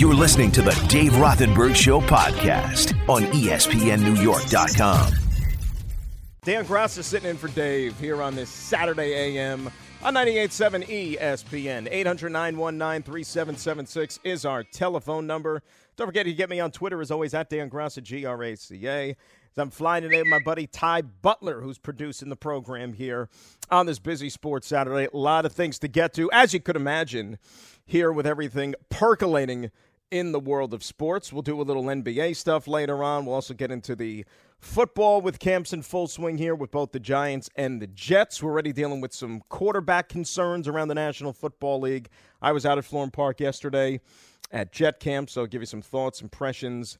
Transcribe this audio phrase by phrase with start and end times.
[0.00, 5.12] You're listening to the Dave Rothenberg Show podcast on ESPNNewYork.com.
[6.42, 9.70] Dan Graca is sitting in for Dave here on this Saturday AM
[10.02, 11.86] on 98.7 ESPN.
[11.90, 15.62] 800 919 3776 is our telephone number.
[15.96, 18.42] Don't forget to get me on Twitter as always at Dan Graca at G R
[18.42, 19.10] A C A.
[19.10, 23.28] As I'm flying today with my buddy Ty Butler, who's producing the program here
[23.70, 25.08] on this busy sports Saturday.
[25.12, 27.36] A lot of things to get to, as you could imagine,
[27.84, 29.70] here with everything percolating
[30.10, 31.32] in the world of sports.
[31.32, 33.24] We'll do a little NBA stuff later on.
[33.24, 34.24] We'll also get into the
[34.58, 38.42] football with camps in full swing here with both the Giants and the Jets.
[38.42, 42.08] We're already dealing with some quarterback concerns around the National Football League.
[42.42, 44.00] I was out at Florham Park yesterday
[44.52, 46.98] at Jet Camp, so I'll give you some thoughts, impressions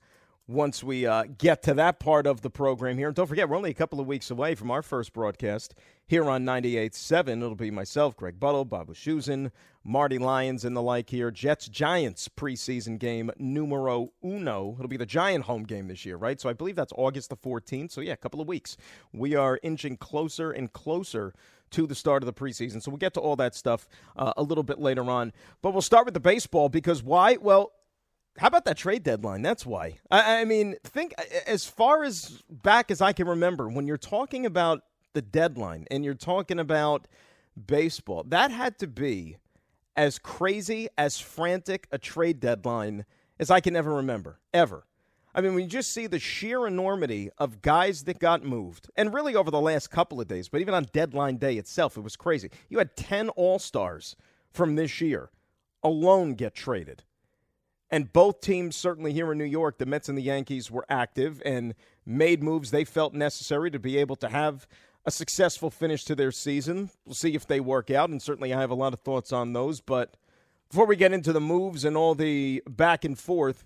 [0.51, 3.07] once we uh, get to that part of the program here.
[3.07, 5.75] And don't forget, we're only a couple of weeks away from our first broadcast
[6.09, 7.37] here on 98.7.
[7.37, 9.53] It'll be myself, Greg Buttle, Bob Wischusen,
[9.85, 11.31] Marty Lyons, and the like here.
[11.31, 14.75] Jets Giants preseason game numero uno.
[14.77, 16.41] It'll be the Giant home game this year, right?
[16.41, 17.93] So I believe that's August the 14th.
[17.93, 18.77] So, yeah, a couple of weeks.
[19.13, 21.33] We are inching closer and closer
[21.71, 22.83] to the start of the preseason.
[22.83, 25.33] So we'll get to all that stuff uh, a little bit later on.
[25.63, 27.37] But we'll start with the baseball because why?
[27.37, 27.71] Well,
[28.39, 29.43] how about that trade deadline?
[29.43, 29.99] That's why.
[30.11, 31.15] I, I, mean, think
[31.47, 36.05] as far as back as I can remember, when you're talking about the deadline and
[36.05, 37.09] you're talking about
[37.67, 39.37] baseball, that had to be
[39.97, 43.05] as crazy, as frantic a trade deadline
[43.39, 44.87] as I can ever remember, ever.
[45.35, 49.15] I mean, when you just see the sheer enormity of guys that got moved, and
[49.15, 52.17] really over the last couple of days, but even on deadline day itself, it was
[52.17, 52.51] crazy.
[52.69, 54.17] You had 10 All Stars
[54.51, 55.31] from this year
[55.83, 57.05] alone get traded.
[57.91, 61.43] And both teams, certainly here in New York, the Mets and the Yankees, were active
[61.45, 61.75] and
[62.07, 64.69] made moves they felt necessary to be able to have
[65.05, 66.91] a successful finish to their season.
[67.05, 69.53] We'll see if they work out, and certainly I have a lot of thoughts on
[69.53, 69.81] those.
[69.81, 70.17] But
[70.71, 73.65] before we get into the moves and all the back and forth,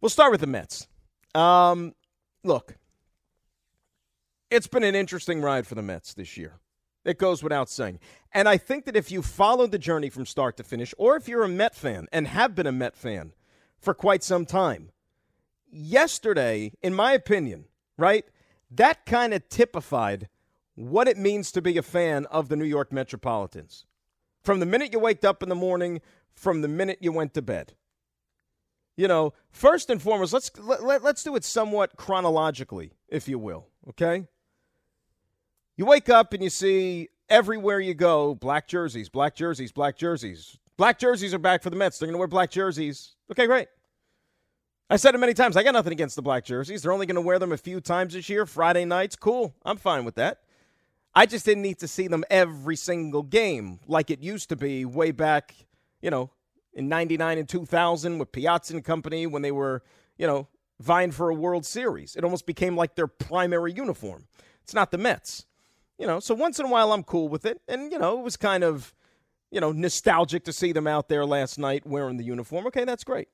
[0.00, 0.88] we'll start with the Mets.
[1.34, 1.94] Um,
[2.42, 2.76] look,
[4.50, 6.54] it's been an interesting ride for the Mets this year.
[7.04, 7.98] It goes without saying.
[8.32, 11.28] And I think that if you follow the journey from start to finish, or if
[11.28, 13.32] you're a Met fan and have been a Met fan
[13.78, 14.90] for quite some time,
[15.70, 17.64] yesterday, in my opinion,
[17.98, 18.24] right,
[18.70, 20.28] that kind of typified
[20.74, 23.84] what it means to be a fan of the New York Metropolitans.
[24.42, 26.00] From the minute you waked up in the morning,
[26.32, 27.74] from the minute you went to bed.
[28.96, 33.38] You know, first and foremost, let's let, let, let's do it somewhat chronologically, if you
[33.38, 34.26] will, okay?
[35.76, 40.58] You wake up and you see everywhere you go black jerseys, black jerseys, black jerseys.
[40.76, 41.98] Black jerseys are back for the Mets.
[41.98, 43.14] They're going to wear black jerseys.
[43.30, 43.68] Okay, great.
[44.90, 45.56] I said it many times.
[45.56, 46.82] I got nothing against the black jerseys.
[46.82, 49.16] They're only going to wear them a few times this year, Friday nights.
[49.16, 49.54] Cool.
[49.64, 50.40] I'm fine with that.
[51.14, 54.84] I just didn't need to see them every single game like it used to be
[54.84, 55.54] way back,
[56.00, 56.30] you know,
[56.74, 59.82] in 99 and 2000 with Piazza and company when they were,
[60.16, 60.48] you know,
[60.80, 62.16] vying for a World Series.
[62.16, 64.26] It almost became like their primary uniform.
[64.62, 65.46] It's not the Mets.
[65.98, 67.60] You know, so once in a while I'm cool with it.
[67.68, 68.94] And, you know, it was kind of,
[69.50, 72.66] you know, nostalgic to see them out there last night wearing the uniform.
[72.66, 73.28] Okay, that's great.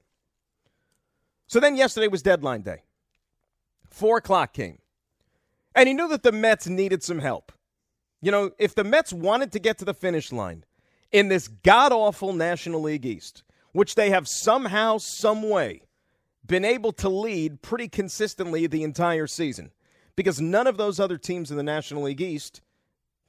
[1.47, 2.83] So then yesterday was deadline day.
[3.89, 4.79] Four o'clock came.
[5.75, 7.53] And he knew that the Mets needed some help.
[8.21, 10.65] You know, if the Mets wanted to get to the finish line
[11.13, 15.83] in this god awful National League East, which they have somehow, some way,
[16.45, 19.71] been able to lead pretty consistently the entire season,
[20.19, 22.61] because none of those other teams in the National League East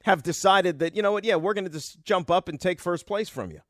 [0.02, 2.80] have decided that, you know what, yeah, we're going to just jump up and take
[2.80, 3.60] first place from you.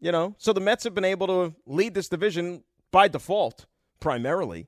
[0.00, 3.66] You know, so the Mets have been able to lead this division by default,
[4.00, 4.66] primarily.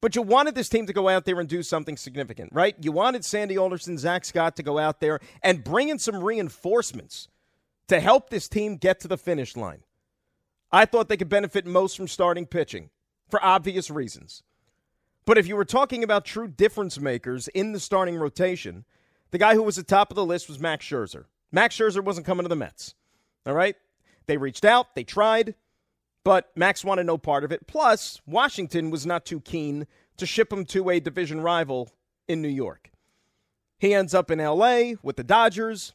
[0.00, 2.74] But you wanted this team to go out there and do something significant, right?
[2.80, 7.28] You wanted Sandy Alderson, Zack Scott to go out there and bring in some reinforcements
[7.86, 9.84] to help this team get to the finish line.
[10.72, 12.90] I thought they could benefit most from starting pitching
[13.30, 14.42] for obvious reasons.
[15.26, 18.84] But if you were talking about true difference makers in the starting rotation,
[19.32, 21.24] the guy who was at the top of the list was Max Scherzer.
[21.50, 22.94] Max Scherzer wasn't coming to the Mets.
[23.44, 23.74] All right?
[24.26, 25.56] They reached out, they tried,
[26.24, 27.66] but Max wanted no part of it.
[27.66, 29.86] Plus, Washington was not too keen
[30.16, 31.90] to ship him to a division rival
[32.28, 32.90] in New York.
[33.78, 35.92] He ends up in LA with the Dodgers.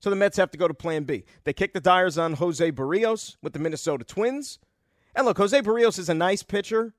[0.00, 1.24] So the Mets have to go to plan B.
[1.44, 4.58] They kick the tires on Jose Berrios with the Minnesota Twins.
[5.14, 6.94] And look, Jose Berrios is a nice pitcher,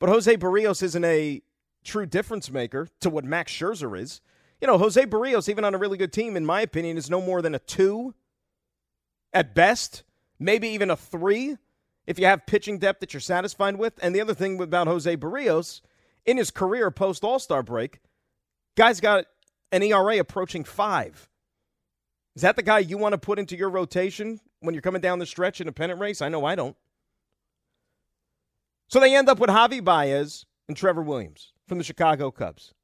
[0.00, 1.42] but Jose Berrios isn't a
[1.84, 4.20] true difference maker to what Max Scherzer is.
[4.60, 7.22] You know, Jose Berrios, even on a really good team, in my opinion, is no
[7.22, 8.14] more than a two
[9.32, 10.02] at best,
[10.38, 11.56] maybe even a three
[12.06, 13.94] if you have pitching depth that you're satisfied with.
[14.02, 15.80] And the other thing about Jose Berrios,
[16.26, 18.00] in his career post All Star break,
[18.76, 19.26] guy's got
[19.72, 21.28] an ERA approaching five.
[22.34, 25.18] Is that the guy you want to put into your rotation when you're coming down
[25.18, 26.22] the stretch in a pennant race?
[26.22, 26.76] I know I don't.
[28.90, 32.74] So they end up with Javi Baez and Trevor Williams from the Chicago Cubs.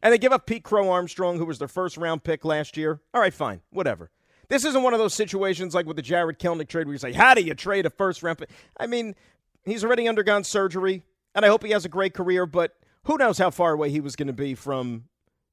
[0.00, 3.00] And they give up Pete Crow Armstrong, who was their first round pick last year.
[3.12, 4.12] All right, fine, whatever.
[4.48, 7.12] This isn't one of those situations like with the Jarred Kelenic trade where you say,
[7.12, 8.50] How do you trade a first round pick?
[8.78, 9.16] I mean,
[9.64, 11.02] he's already undergone surgery,
[11.34, 14.00] and I hope he has a great career, but who knows how far away he
[14.00, 15.04] was going to be from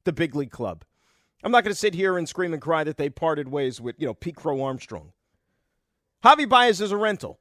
[0.03, 0.85] the big league club.
[1.43, 3.95] I'm not going to sit here and scream and cry that they parted ways with,
[3.97, 5.13] you know, Pete Crow Armstrong.
[6.23, 7.39] Javi Baez is a rental.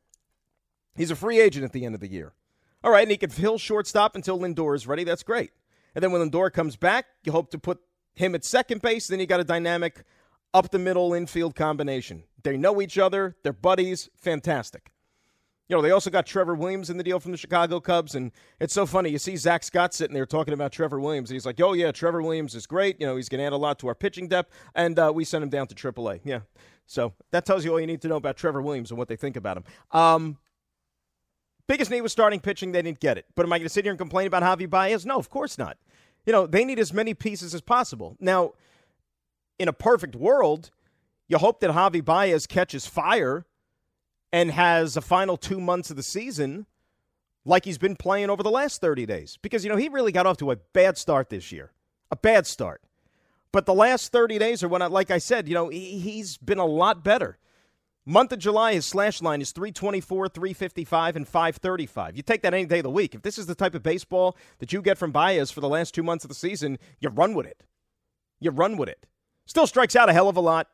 [0.97, 2.33] He's a free agent at the end of the year.
[2.85, 5.05] All right, and he can fill shortstop until Lindor is ready.
[5.05, 5.53] That's great.
[5.95, 7.81] And then when Lindor comes back, you hope to put
[8.15, 9.07] him at second base.
[9.07, 10.05] Then you got a dynamic
[10.53, 12.25] up the middle infield combination.
[12.43, 13.37] They know each other.
[13.43, 14.11] They're buddies.
[14.17, 14.93] Fantastic.
[15.67, 18.15] You know, they also got Trevor Williams in the deal from the Chicago Cubs.
[18.15, 19.09] And it's so funny.
[19.09, 21.31] You see Zack Scott sitting there talking about Trevor Williams.
[21.31, 23.01] And he's like, oh, yeah, Trevor Williams is great.
[23.01, 24.53] You know, he's going to add a lot to our pitching depth.
[24.75, 26.21] And uh, we sent him down to AAA.
[26.23, 26.41] Yeah.
[26.87, 29.17] So that tells you all you need to know about Trevor Williams and what they
[29.17, 29.65] think about him.
[29.91, 30.37] Um,
[31.67, 32.73] biggest need was starting pitching.
[32.73, 33.27] They didn't get it.
[33.35, 35.07] But am I going to sit here and complain about Javi Baez?
[35.07, 35.77] No, of course not.
[36.27, 38.17] You know, they need as many pieces as possible.
[38.19, 38.53] Now,
[39.59, 40.71] in a perfect world,
[41.29, 43.47] you hope that Javi Baez catches fire
[44.33, 46.67] and has a final two months of the season
[47.45, 49.39] like he's been playing over the last 30 days.
[49.43, 51.73] Because, you know, he really got off to a bad start this year.
[52.11, 52.83] A bad start.
[53.53, 56.37] But the last 30 days are when, I, like I said, you know, he, he's
[56.39, 57.39] been a lot better.
[58.07, 62.17] Month of July, his slash line is 324, 355, and 535.
[62.17, 63.15] You take that any day of the week.
[63.15, 65.95] If this is the type of baseball that you get from Baez for the last
[65.95, 67.63] two months of the season, you run with it.
[68.41, 69.07] You run with it.
[69.47, 70.69] Still strikes out a hell of a lot.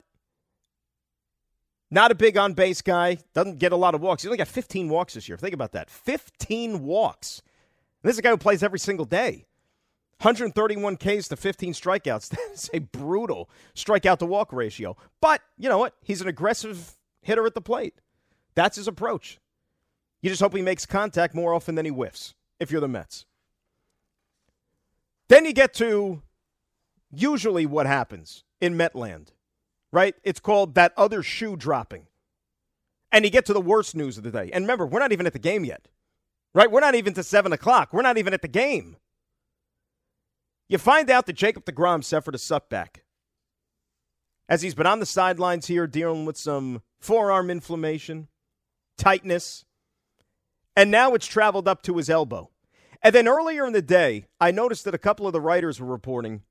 [1.88, 3.18] Not a big on base guy.
[3.32, 4.22] Doesn't get a lot of walks.
[4.22, 5.38] He only got 15 walks this year.
[5.38, 5.88] Think about that.
[5.88, 7.42] 15 walks.
[8.02, 9.46] And this is a guy who plays every single day.
[10.20, 12.28] 131 Ks to 15 strikeouts.
[12.48, 14.96] That's a brutal strikeout to walk ratio.
[15.20, 15.94] But you know what?
[16.02, 17.94] He's an aggressive hitter at the plate.
[18.54, 19.38] That's his approach.
[20.22, 23.24] You just hope he makes contact more often than he whiffs if you're the Mets.
[25.28, 26.22] Then you get to
[27.12, 29.28] usually what happens in Metland
[29.92, 30.14] right?
[30.22, 32.06] It's called that other shoe dropping.
[33.12, 34.50] And you get to the worst news of the day.
[34.52, 35.88] And remember, we're not even at the game yet,
[36.54, 36.70] right?
[36.70, 37.92] We're not even to 7 o'clock.
[37.92, 38.96] We're not even at the game.
[40.68, 43.02] You find out that Jacob DeGrom suffered a setback
[44.50, 48.26] as he's been on the sidelines here dealing with some forearm inflammation,
[48.98, 49.64] tightness,
[50.76, 52.50] and now it's traveled up to his elbow.
[53.00, 55.86] And then earlier in the day, I noticed that a couple of the writers were
[55.86, 56.42] reporting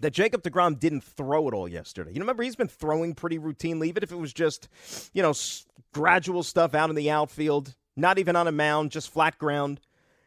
[0.00, 2.12] that Jacob DeGrom didn't throw it all yesterday.
[2.12, 4.68] You remember he's been throwing pretty routinely, even if it was just,
[5.12, 5.34] you know,
[5.92, 9.80] gradual stuff out in the outfield, not even on a mound, just flat ground.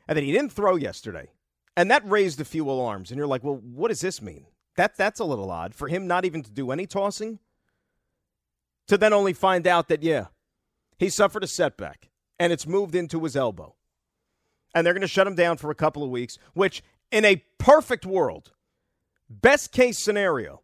[0.09, 1.31] And then he didn't throw yesterday.
[1.77, 3.11] And that raised a few alarms.
[3.11, 4.45] And you're like, well, what does this mean?
[4.77, 7.39] That, that's a little odd for him not even to do any tossing.
[8.87, 10.27] To then only find out that, yeah,
[10.97, 12.09] he suffered a setback
[12.39, 13.75] and it's moved into his elbow.
[14.73, 16.81] And they're going to shut him down for a couple of weeks, which
[17.11, 18.51] in a perfect world,
[19.31, 20.61] Best case scenario,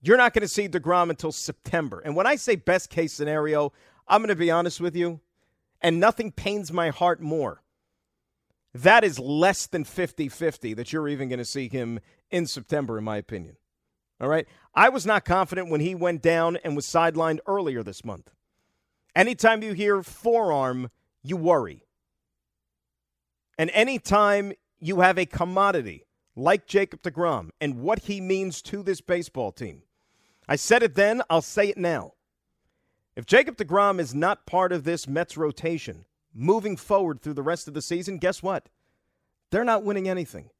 [0.00, 2.00] you're not going to see DeGrom until September.
[2.00, 3.72] And when I say best case scenario,
[4.08, 5.20] I'm going to be honest with you,
[5.80, 7.62] and nothing pains my heart more.
[8.74, 12.98] That is less than 50 50 that you're even going to see him in September,
[12.98, 13.56] in my opinion.
[14.20, 14.46] All right?
[14.74, 18.30] I was not confident when he went down and was sidelined earlier this month.
[19.14, 20.90] Anytime you hear forearm,
[21.22, 21.84] you worry.
[23.58, 29.00] And anytime you have a commodity like Jacob DeGrom and what he means to this
[29.00, 29.82] baseball team.
[30.48, 32.14] I said it then, I'll say it now.
[33.14, 37.68] If Jacob DeGrom is not part of this Mets rotation moving forward through the rest
[37.68, 38.68] of the season, guess what?
[39.50, 40.50] They're not winning anything.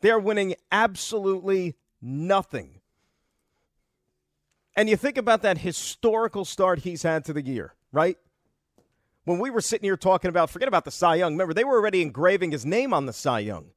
[0.00, 2.80] They're winning absolutely nothing.
[4.74, 8.18] And you think about that historical start he's had to the year, right?
[9.24, 11.32] When we were sitting here talking about, forget about the Cy Young.
[11.32, 13.70] Remember, they were already engraving his name on the Cy Young.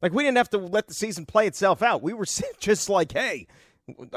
[0.00, 2.02] Like we didn't have to let the season play itself out.
[2.02, 2.26] We were
[2.60, 3.46] just like, hey,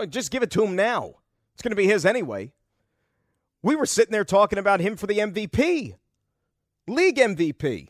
[0.10, 1.16] just give it to him now.
[1.54, 2.54] It's going to be his anyway.
[3.62, 5.96] We were sitting there talking about him for the MVP,
[6.88, 7.90] league MVP.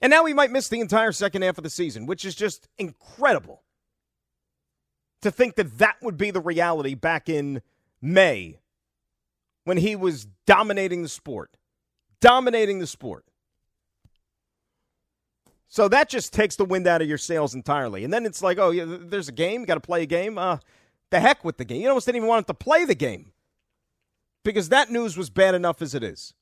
[0.00, 2.68] And now he might miss the entire second half of the season, which is just
[2.78, 3.62] incredible
[5.22, 7.62] to think that that would be the reality back in
[8.02, 8.58] May
[9.64, 11.56] when he was dominating the sport.
[12.20, 13.24] Dominating the sport.
[15.68, 18.04] So that just takes the wind out of your sails entirely.
[18.04, 20.38] And then it's like, oh, yeah, there's a game, got to play a game.
[20.38, 20.58] Uh,
[21.10, 21.80] the heck with the game.
[21.80, 23.32] You almost didn't even want to play the game
[24.44, 26.34] because that news was bad enough as it is.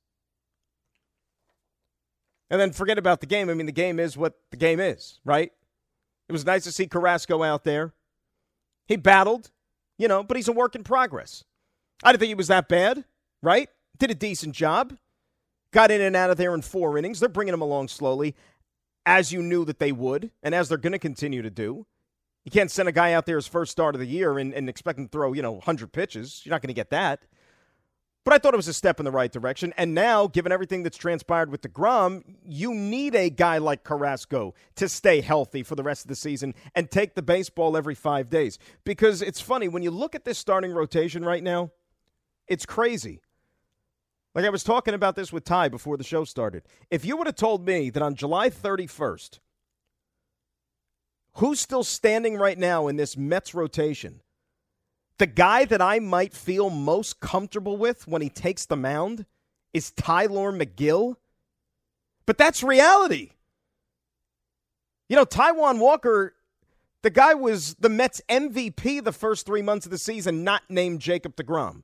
[2.50, 3.48] And then forget about the game.
[3.48, 5.50] I mean, the game is what the game is, right?
[6.28, 7.94] It was nice to see Carrasco out there.
[8.86, 9.50] He battled,
[9.98, 11.44] you know, but he's a work in progress.
[12.02, 13.04] I didn't think he was that bad,
[13.42, 13.70] right?
[13.98, 14.96] Did a decent job.
[15.72, 17.20] got in and out of there in four innings.
[17.20, 18.34] They're bringing him along slowly,
[19.06, 21.86] as you knew that they would, and as they're going to continue to do.
[22.44, 24.68] You can't send a guy out there his first start of the year and, and
[24.68, 26.42] expect him to throw, you know, 100 pitches.
[26.44, 27.22] You're not going to get that.
[28.24, 29.74] But I thought it was a step in the right direction.
[29.76, 34.88] And now, given everything that's transpired with DeGrom, you need a guy like Carrasco to
[34.88, 38.60] stay healthy for the rest of the season and take the baseball every five days.
[38.84, 41.72] Because it's funny, when you look at this starting rotation right now,
[42.46, 43.20] it's crazy.
[44.36, 46.62] Like I was talking about this with Ty before the show started.
[46.90, 49.40] If you would have told me that on July 31st,
[51.34, 54.20] who's still standing right now in this Mets rotation–
[55.18, 59.26] the guy that I might feel most comfortable with when he takes the mound
[59.72, 61.16] is Tylor Megill.
[62.26, 63.30] But that's reality.
[65.08, 66.34] You know, Taijuan Walker,
[67.02, 71.00] the guy was the Mets MVP the first three months of the season, not named
[71.00, 71.82] Jacob DeGrom.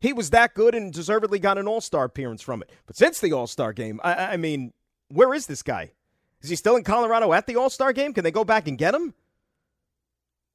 [0.00, 2.70] He was that good and deservedly got an all star appearance from it.
[2.86, 4.72] But since the all star game, I, I, mean,
[5.08, 5.92] where is this guy?
[6.42, 8.12] Is he still in Colorado at the all star game?
[8.12, 9.14] Can they go back and get him?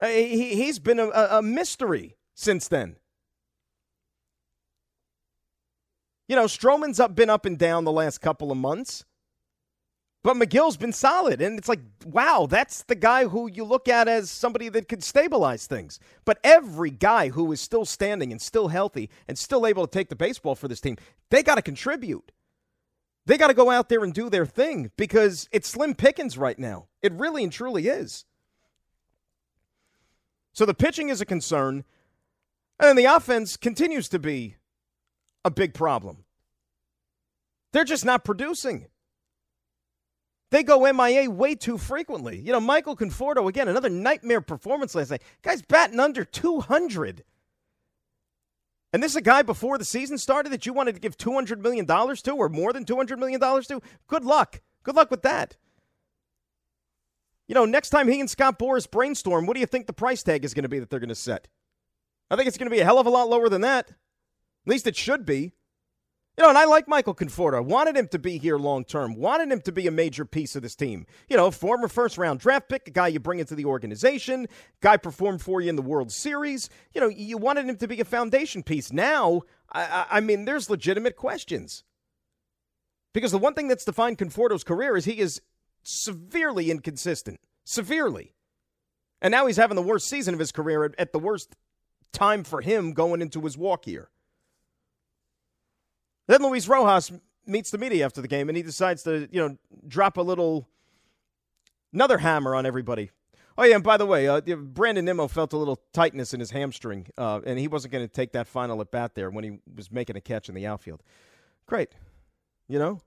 [0.01, 2.97] Uh, he, he's been a, a mystery since then.
[6.27, 9.05] You know, Stroman's up, been up and down the last couple of months,
[10.23, 11.41] but Megill's been solid.
[11.41, 15.03] And it's like, wow, that's the guy who you look at as somebody that could
[15.03, 15.99] stabilize things.
[16.25, 20.09] But every guy who is still standing and still healthy and still able to take
[20.09, 20.97] the baseball for this team,
[21.31, 22.33] they got to contribute.
[23.25, 26.59] They got to go out there and do their thing because it's slim pickings right
[26.59, 26.87] now.
[27.01, 28.25] It really and truly is.
[30.57, 31.83] So the pitching is a concern,
[32.79, 34.55] and the offense continues to be
[35.45, 36.23] a big problem.
[37.73, 38.87] They're just not producing.
[40.49, 42.39] They go MIA way too frequently.
[42.39, 45.21] You know, Michael Conforto, again, another nightmare performance last night.
[45.43, 47.23] Guy's batting under 200.
[48.93, 51.59] And this is a guy before the season started that you wanted to give $200
[51.59, 53.79] million to or more than $200 million to?
[54.07, 54.61] Good luck.
[54.81, 55.55] Good luck with that.
[57.47, 60.21] You know, next time he and Scott Boras brainstorm, what do you think the price
[60.23, 61.47] tag is going to be that they're going to set?
[62.29, 63.89] I think it's going to be a hell of a lot lower than that.
[63.89, 63.95] At
[64.65, 65.53] least it should be.
[66.37, 67.55] You know, and I like Michael Conforto.
[67.55, 69.15] I wanted him to be here long term.
[69.15, 71.07] Wanted him to be a major piece of this team.
[71.29, 74.47] You know, former first round draft pick, a guy you bring into the organization,
[74.79, 76.69] guy performed for you in the World Series.
[76.93, 78.93] You know, you wanted him to be a foundation piece.
[78.93, 81.83] Now, I, I mean, there's legitimate questions.
[83.15, 85.41] Because the one thing that's defined Conforto's career is he is
[85.87, 87.39] severely inconsistent.
[87.63, 88.33] Severely.
[89.21, 91.55] And now he's having the worst season of his career at, at the worst
[92.11, 94.09] time for him going into his walk here.
[96.27, 97.11] Then Luis Rojas
[97.45, 100.67] meets the media after the game and he decides to, you know, drop a little,
[101.93, 103.11] another hammer on everybody.
[103.57, 106.51] Oh, yeah, and by the way, uh, Brandon Nimmo felt a little tightness in his
[106.51, 109.57] hamstring, uh, and he wasn't going to take that final at bat there when he
[109.75, 111.01] was making a catch in the outfield.
[111.65, 111.89] Great.
[112.67, 113.01] You know?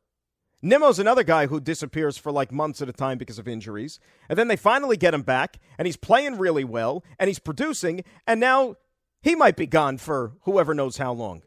[0.63, 3.99] Nimmo's another guy who disappears for like months at a time because of injuries.
[4.29, 8.05] And then they finally get him back, and he's playing really well, and he's producing,
[8.27, 8.77] and now
[9.23, 11.43] he might be gone for whoever knows how long.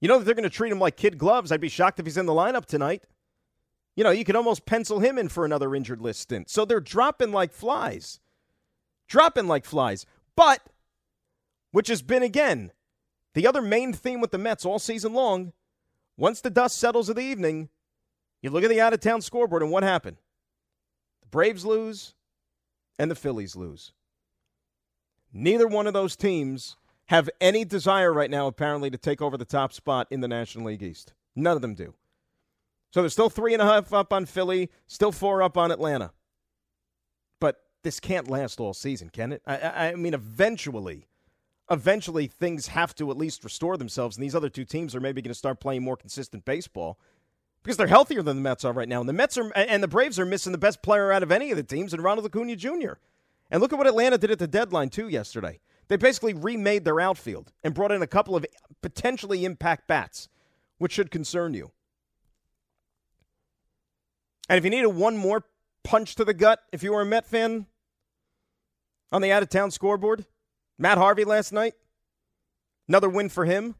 [0.00, 1.52] You know that they're going to treat him like kid gloves.
[1.52, 3.04] I'd be shocked if he's in the lineup tonight.
[3.96, 6.48] You know, you could almost pencil him in for another injured list stint.
[6.48, 8.20] So they're dropping like flies.
[9.08, 10.06] Dropping like flies.
[10.36, 10.60] But,
[11.72, 12.72] which has been, again,
[13.34, 15.52] the other main theme with the Mets all season long,
[16.16, 17.68] once the dust settles of the evening,
[18.42, 20.16] you look at the out of town scoreboard and what happened?
[21.22, 22.14] The Braves lose
[22.98, 23.92] and the Phillies lose.
[25.32, 29.44] Neither one of those teams have any desire right now, apparently, to take over the
[29.44, 31.12] top spot in the National League East.
[31.34, 31.94] None of them do.
[32.92, 36.12] So they're still three and a half up on Philly, still four up on Atlanta.
[37.40, 39.42] But this can't last all season, can it?
[39.46, 41.06] I, I mean, eventually,
[41.70, 45.22] eventually things have to at least restore themselves, and these other two teams are maybe
[45.22, 46.98] going to start playing more consistent baseball
[47.62, 49.00] because they're healthier than the Mets are right now.
[49.00, 51.50] And the Mets are and the Braves are missing the best player out of any
[51.50, 52.92] of the teams, and Ronald Acuna Jr.
[53.50, 55.60] And look at what Atlanta did at the deadline, too, yesterday.
[55.88, 58.46] They basically remade their outfield and brought in a couple of
[58.80, 60.28] potentially impact bats,
[60.78, 61.72] which should concern you.
[64.48, 65.44] And if you needed one more
[65.82, 67.66] punch to the gut, if you were a Met fan
[69.10, 70.26] on the out of town scoreboard,
[70.78, 71.74] Matt Harvey last night,
[72.88, 73.74] another win for him.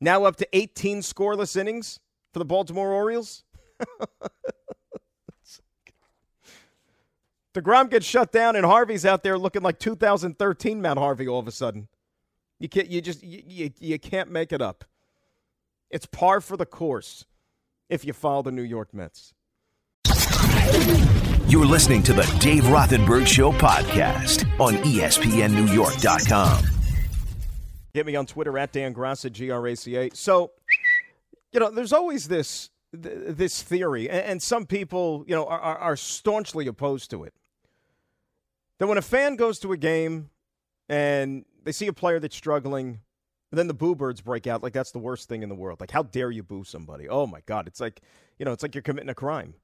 [0.00, 1.98] Now up to 18 scoreless innings
[2.38, 3.42] for the Baltimore Orioles.
[7.54, 11.48] DeGrom gets shut down, and Harvey's out there looking like 2013 Matt Harvey all of
[11.48, 11.88] a sudden.
[12.60, 14.84] You can't, you just, you, you, you can't make it up.
[15.90, 17.24] It's par for the course
[17.88, 19.34] if you follow the New York Mets.
[21.48, 26.64] You're listening to the Dave Rothenberg Show podcast on ESPNNewYork.com.
[27.94, 30.10] Get me on Twitter at Dan Graca, G R A C A.
[30.12, 30.52] So
[31.52, 36.66] you know, there's always this this theory, and some people, you know, are, are staunchly
[36.66, 37.34] opposed to it.
[38.78, 40.30] That when a fan goes to a game
[40.88, 43.00] and they see a player that's struggling,
[43.50, 45.80] then the boo birds break out like that's the worst thing in the world.
[45.80, 47.08] Like, how dare you boo somebody?
[47.08, 47.66] Oh my God.
[47.66, 48.00] It's like,
[48.38, 49.54] you know, it's like you're committing a crime.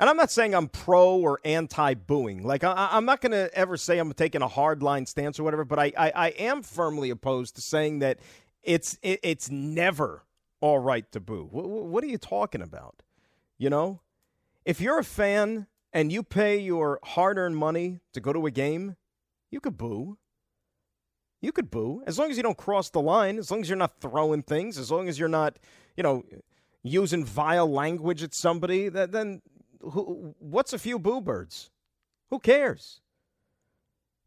[0.00, 2.42] And I'm not saying I'm pro or anti booing.
[2.42, 5.44] Like, I, am not going to ever say I'm taking a hard line stance or
[5.44, 8.18] whatever, but I, I, I am firmly opposed to saying that
[8.64, 10.24] it's, it, it's never
[10.64, 11.46] all right to boo.
[11.50, 13.02] What, what are you talking about?
[13.58, 14.00] You know,
[14.64, 18.50] if you're a fan and you pay your hard earned money to go to a
[18.50, 18.96] game,
[19.50, 20.16] you could boo.
[21.42, 23.76] You could boo as long as you don't cross the line, as long as you're
[23.76, 25.58] not throwing things, as long as you're not,
[25.98, 26.24] you know,
[26.82, 28.88] using vile language at somebody.
[28.88, 29.42] That then,
[29.82, 31.68] who, what's a few boo birds?
[32.30, 33.02] Who cares?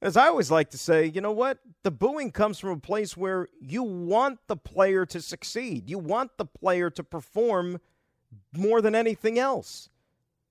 [0.02, 1.58] As I always like to say, you know what?
[1.84, 5.90] The booing comes from a place where you want the player to succeed.
[5.90, 7.80] You want the player to perform
[8.56, 9.90] more than anything else.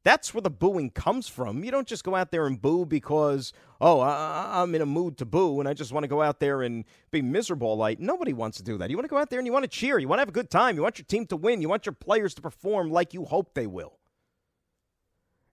[0.02, 1.64] That's where the booing comes from.
[1.64, 5.18] You don't just go out there and boo because, oh, I, am in a mood
[5.18, 7.76] to boo and I just want to go out there and be miserable.
[7.76, 8.88] Like, nobody wants to do that.
[8.88, 9.98] You want to go out there and you want to cheer.
[9.98, 10.76] You want to have a good time.
[10.76, 11.60] You want your team to win.
[11.60, 13.98] You want your players to perform like you hope they will.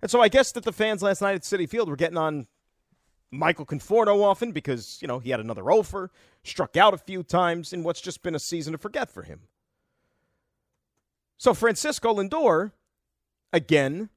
[0.04, 2.46] And so I guess that the fans last night at Citi Field were getting on
[3.34, 6.12] Michael Conforto often because, you know, he had another offer,
[6.44, 9.42] struck out a few times in what's just been a season to forget for him.
[11.38, 12.72] So Francisco Lindor,
[13.52, 14.10] again,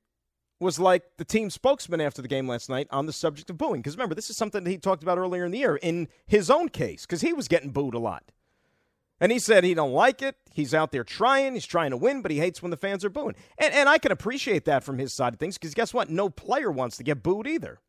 [0.60, 3.80] was like the team spokesman after the game last night on the subject of booing.
[3.80, 6.50] Because remember, this is something that he talked about earlier in the year in his
[6.50, 8.32] own case, because he was getting booed a lot.
[9.18, 10.36] And he said he don't like it.
[10.52, 11.54] He's out there trying.
[11.54, 13.34] He's trying to win, but he hates when the fans are booing.
[13.58, 16.10] And, and I can appreciate that from his side of things, because guess what?
[16.10, 17.80] No player wants to get booed either.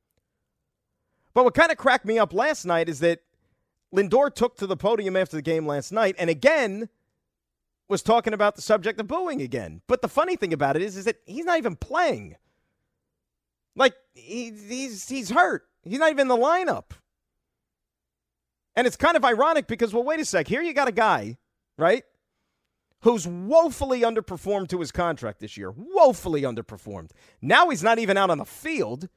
[1.38, 3.20] But what kind of cracked me up last night is that
[3.94, 6.90] Lindor took to the podium after the game last night, and again
[7.88, 9.84] was talking about the subject of booing again.
[9.86, 12.38] But the funny thing about it is, is that he's not even playing.
[13.76, 15.68] Like he, he's he's hurt.
[15.84, 16.86] He's not even in the lineup.
[18.76, 20.48] And it's kind of ironic because well, wait a sec.
[20.48, 21.38] Here you got a guy,
[21.78, 22.04] right?
[23.02, 25.70] Who's woefully underperformed to his contract this year.
[25.70, 27.12] Woefully underperformed.
[27.44, 29.08] Now he's not even out on the field.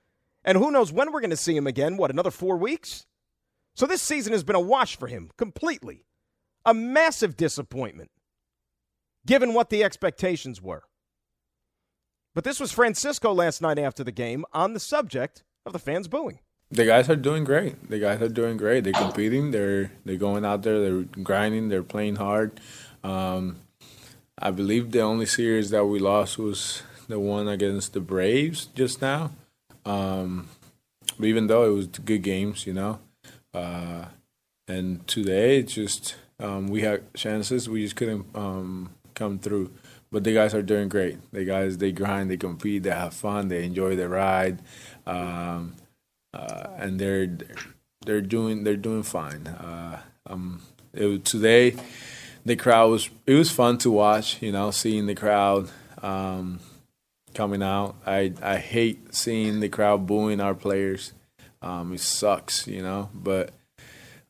[0.45, 1.97] And who knows when we're going to see him again?
[1.97, 3.07] What, another four weeks?
[3.75, 6.05] So this season has been a wash for him completely.
[6.67, 8.11] A massive disappointment,
[9.27, 10.83] given what the expectations were.
[12.35, 16.07] But this was Francisco last night after the game on the subject of the fans
[16.07, 16.41] booing.
[16.71, 17.91] The guys are doing great.
[17.91, 18.85] The guys are doing great.
[18.85, 19.51] They're competing.
[19.51, 20.81] They're they're going out there.
[20.81, 21.69] They're grinding.
[21.69, 22.61] They're playing hard.
[23.03, 23.57] Um,
[24.39, 29.03] I believe the only series that we lost was the one against the Braves just
[29.03, 29.33] now.
[29.85, 30.49] Um,
[31.19, 32.99] but even though it was good games, you know,
[33.53, 34.07] uh,
[34.69, 39.71] and today just um, we had chances, we just couldn't um, come through.
[40.13, 41.19] But the guys are doing great.
[41.33, 44.61] The guys they grind, they compete, they have fun, they enjoy the ride,
[45.07, 45.75] um,
[46.35, 47.39] uh, and they're
[48.05, 49.47] they're doing they're doing fine.
[49.47, 50.63] Uh, um,
[50.93, 51.77] today,
[52.45, 54.43] the crowd was it was fun to watch.
[54.43, 55.71] You know, seeing the crowd
[56.03, 56.59] um,
[57.41, 57.97] coming out.
[58.05, 61.15] I I hate seeing the crowd booing our players.
[61.63, 63.53] Um, it sucks, you know, but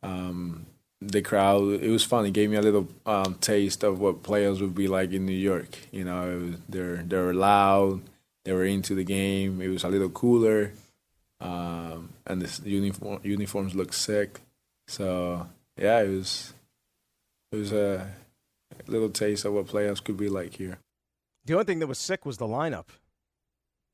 [0.00, 0.66] um,
[1.00, 1.82] the crowd.
[1.82, 2.24] It was fun.
[2.26, 5.42] It gave me a little um, taste of what players would be like in New
[5.50, 5.76] York.
[5.90, 8.02] You know, was, they're they were loud.
[8.44, 9.60] They were into the game.
[9.60, 10.72] It was a little cooler,
[11.40, 14.38] um, and the uniform uniforms looked sick.
[14.86, 16.54] So yeah, it was
[17.50, 18.06] it was a
[18.86, 20.78] little taste of what playoffs could be like here.
[21.44, 22.86] The only thing that was sick was the lineup,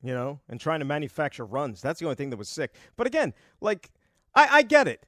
[0.01, 1.81] you know, and trying to manufacture runs.
[1.81, 2.73] That's the only thing that was sick.
[2.95, 3.91] But again, like
[4.35, 5.05] I, I get it.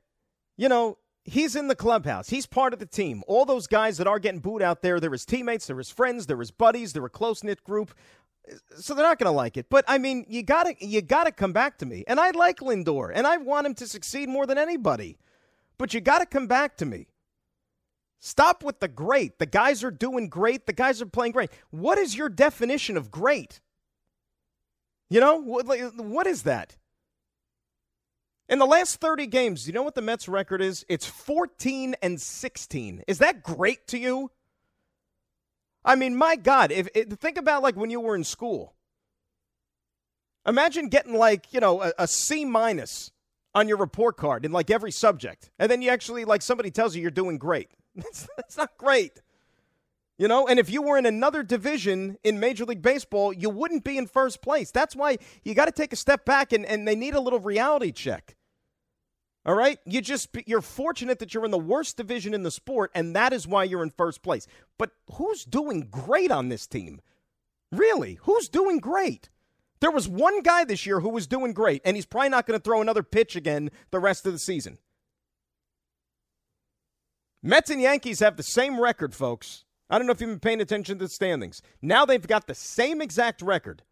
[0.57, 2.29] You know, he's in the clubhouse.
[2.29, 3.23] He's part of the team.
[3.27, 6.25] All those guys that are getting booed out there, they're his teammates, they're his friends,
[6.25, 7.93] they're his buddies, they're a close knit group.
[8.77, 9.69] So they're not going to like it.
[9.69, 12.03] But I mean, you got to you got to come back to me.
[12.07, 15.17] And I like Lindor, and I want him to succeed more than anybody.
[15.77, 17.07] But you got to come back to me.
[18.19, 19.39] Stop with the great.
[19.39, 20.65] The guys are doing great.
[20.65, 21.51] The guys are playing great.
[21.71, 23.61] What is your definition of great?
[25.09, 26.77] You know, what, is that?
[28.49, 30.85] In the last 30 games, you know what the Mets record is?
[30.89, 33.03] It's 14 and 16.
[33.07, 34.31] Is that great to you?
[35.85, 38.75] I mean, my God, if, if think about like when you were in school.
[40.45, 43.11] Imagine getting like, you know, a, a C minus
[43.53, 45.49] on your report card in like every subject.
[45.59, 47.69] And then you actually like somebody tells you you're doing great.
[48.03, 49.21] That's, that's not great.
[50.19, 53.85] You know, and if you were in another division in Major League Baseball, you wouldn't
[53.85, 54.69] be in first place.
[54.69, 57.39] That's why you got to take a step back and, and they need a little
[57.39, 58.35] reality check.
[59.45, 59.79] All right?
[59.85, 63.31] You just you're fortunate that you're in the worst division in the sport and that
[63.31, 64.45] is why you're in first place.
[64.77, 66.99] But who's doing great on this team?
[67.71, 68.19] Really?
[68.23, 69.29] Who's doing great?
[69.79, 72.59] There was one guy this year who was doing great and he's probably not going
[72.59, 74.79] to throw another pitch again the rest of the season.
[77.41, 79.63] Mets and Yankees have the same record, folks.
[79.89, 81.61] I don't know if you've been paying attention to the standings.
[81.81, 83.83] Now they've got the same exact record.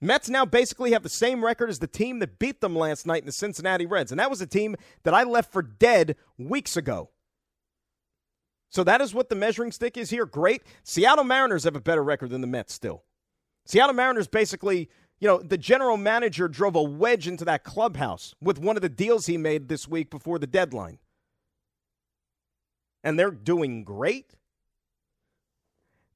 [0.00, 3.22] Mets now basically have the same record as the team that beat them last night
[3.22, 4.10] in the Cincinnati Reds.
[4.10, 4.74] And that was a team
[5.04, 7.10] that I left for dead weeks ago.
[8.70, 10.26] So that is what the measuring stick is here.
[10.26, 10.62] Great.
[10.82, 13.04] Seattle Mariners have a better record than the Mets still.
[13.64, 14.88] Seattle Mariners basically,
[15.20, 18.88] you know, the general manager drove a wedge into that clubhouse with one of the
[18.88, 20.98] deals he made this week before the deadline.
[23.04, 24.34] And they're doing great.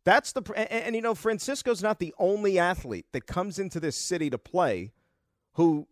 [0.05, 3.96] That's the and, and, you know Francisco's not the only athlete that comes into this
[3.96, 4.92] city to play
[5.55, 5.88] who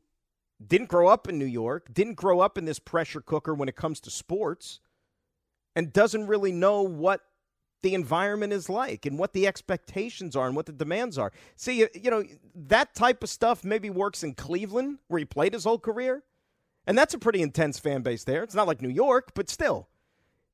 [0.64, 3.74] didn't grow up in New York, didn't grow up in this pressure cooker when it
[3.74, 4.78] comes to sports
[5.74, 7.22] and doesn't really know what
[7.82, 11.32] the environment is like and what the expectations are and what the demands are.
[11.56, 15.64] See, you know, that type of stuff maybe works in Cleveland where he played his
[15.64, 16.22] whole career.
[16.86, 18.42] And that's a pretty intense fan base there.
[18.42, 19.88] It's not like New York, but still.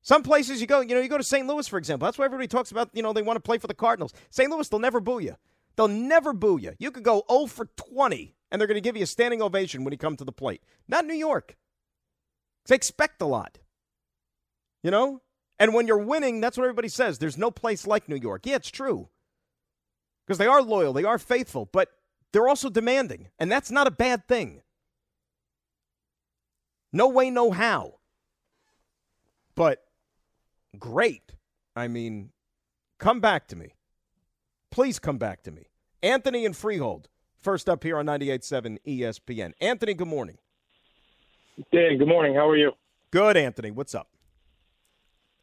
[0.03, 1.47] Some places you go, you know, you go to St.
[1.47, 2.07] Louis, for example.
[2.07, 4.13] That's why everybody talks about, you know, they want to play for the Cardinals.
[4.29, 4.49] St.
[4.49, 5.35] Louis, they'll never boo you.
[5.75, 6.73] They'll never boo you.
[6.79, 9.83] You could go 0 for 20, and they're going to give you a standing ovation
[9.83, 10.63] when you come to the plate.
[10.87, 11.55] Not New York.
[12.65, 13.59] They expect a lot.
[14.83, 15.21] You know?
[15.59, 17.19] And when you're winning, that's what everybody says.
[17.19, 18.47] There's no place like New York.
[18.47, 19.09] Yeah, it's true.
[20.25, 21.89] Because they are loyal, they are faithful, but
[22.31, 23.27] they're also demanding.
[23.37, 24.63] And that's not a bad thing.
[26.91, 27.99] No way, no how.
[29.55, 29.83] But
[30.79, 31.33] great.
[31.75, 32.31] I mean,
[32.99, 33.75] come back to me.
[34.71, 35.67] Please come back to me.
[36.03, 39.53] Anthony and Freehold, first up here on 98.7 ESPN.
[39.59, 40.37] Anthony, good morning.
[41.71, 42.35] Dan, good morning.
[42.35, 42.71] How are you?
[43.11, 43.71] Good, Anthony.
[43.71, 44.07] What's up?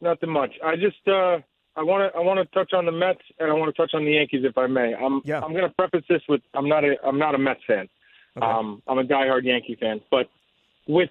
[0.00, 0.52] Nothing much.
[0.64, 1.38] I just uh,
[1.76, 3.92] I want to I want to touch on the Mets and I want to touch
[3.94, 4.94] on the Yankees if I may.
[4.94, 5.40] I'm yeah.
[5.40, 7.88] I'm going to preface this with I'm not a I'm not a Mets fan.
[8.36, 8.46] Okay.
[8.46, 10.28] Um, I'm a diehard Yankee fan, but
[10.86, 11.10] with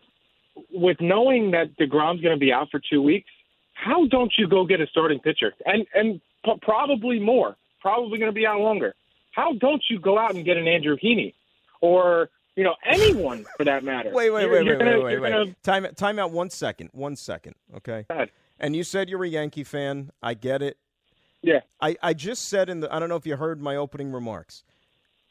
[0.71, 3.29] with knowing that Degrom's going to be out for two weeks,
[3.77, 8.29] how don't you go get a starting pitcher and and p- probably more, probably going
[8.29, 8.95] to be out longer?
[9.31, 11.33] How don't you go out and get an Andrew Heaney
[11.79, 14.09] or you know anyone for that matter?
[14.11, 15.29] wait, wait, wait, wait, gonna, wait, wait, wait.
[15.29, 15.55] Gonna...
[15.63, 18.05] Time time out one second, one second, okay?
[18.59, 20.09] And you said you're a Yankee fan.
[20.23, 20.77] I get it.
[21.43, 21.59] Yeah.
[21.79, 24.63] I, I just said in the I don't know if you heard my opening remarks.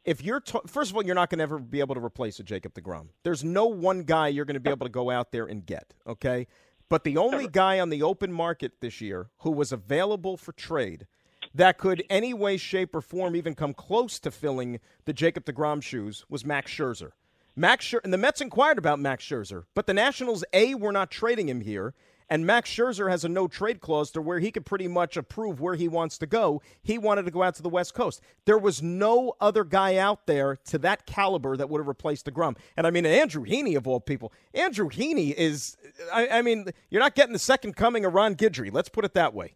[0.04, 2.38] If you're t- first of all, you're not going to ever be able to replace
[2.38, 3.08] a Jacob Degrom.
[3.24, 5.94] There's no one guy you're going to be able to go out there and get.
[6.06, 6.46] Okay,
[6.88, 11.06] but the only guy on the open market this year who was available for trade
[11.54, 15.82] that could any way, shape, or form even come close to filling the Jacob DeGrom
[15.82, 17.12] shoes was Max Scherzer.
[17.54, 21.10] Max Scher- and the Mets inquired about Max Scherzer, but the Nationals A were not
[21.10, 21.94] trading him here,
[22.28, 25.60] and Max Scherzer has a no trade clause to where he could pretty much approve
[25.60, 26.60] where he wants to go.
[26.82, 28.20] He wanted to go out to the West Coast.
[28.44, 32.56] There was no other guy out there to that caliber that would have replaced DeGrom.
[32.76, 35.76] And I mean, Andrew Heaney, of all people, Andrew Heaney is,
[36.12, 38.72] I, I mean, you're not getting the second coming of Ron Guidry.
[38.72, 39.54] Let's put it that way.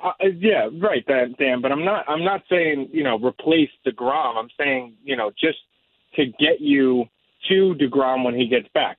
[0.00, 1.60] Uh, yeah, right, Dan.
[1.62, 2.04] But I'm not.
[2.08, 4.36] I'm not saying you know replace Degrom.
[4.36, 5.58] I'm saying you know just
[6.16, 7.06] to get you
[7.48, 8.98] to Degrom when he gets back.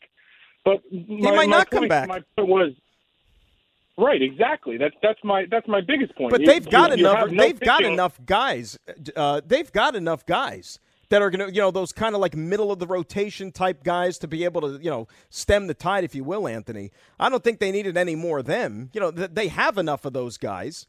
[0.65, 2.07] But he my, might not point, come back.
[2.09, 2.73] My point was
[3.97, 4.21] right.
[4.21, 4.77] Exactly.
[4.77, 6.31] That's that's my that's my biggest point.
[6.31, 7.31] But you, they've got you, enough.
[7.31, 8.77] You they've got enough guys.
[9.15, 12.35] Uh, they've got enough guys that are going to, you know, those kind of like
[12.35, 16.03] middle of the rotation type guys to be able to, you know, stem the tide,
[16.03, 16.91] if you will, Anthony.
[17.19, 18.89] I don't think they needed any more of them.
[18.91, 20.87] You know, they have enough of those guys.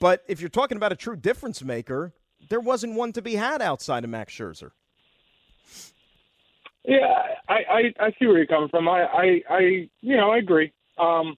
[0.00, 2.14] But if you're talking about a true difference maker,
[2.48, 4.70] there wasn't one to be had outside of Max Scherzer.
[6.84, 7.06] Yeah,
[7.48, 8.88] I, I, I see where you're coming from.
[8.88, 9.60] I, I, I
[10.00, 10.72] you know, I agree.
[10.98, 11.36] Um,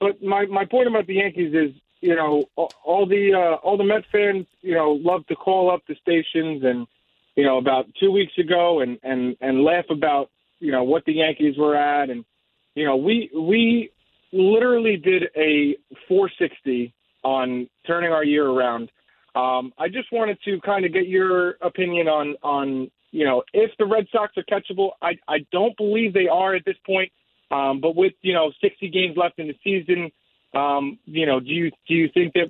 [0.00, 3.84] but my, my point about the Yankees is, you know, all the uh, all the
[3.84, 6.86] Mets fans, you know, love to call up the stations and,
[7.34, 11.14] you know, about two weeks ago and and and laugh about, you know, what the
[11.14, 12.26] Yankees were at, and,
[12.74, 13.90] you know, we we
[14.32, 16.92] literally did a 460
[17.22, 18.90] on turning our year around.
[19.34, 23.70] Um, I just wanted to kind of get your opinion on on you know, if
[23.78, 27.12] the Red Sox are catchable, I I don't believe they are at this point.
[27.50, 30.10] Um, but with you know 60 games left in the season,
[30.52, 32.48] um, you know, do you do you think that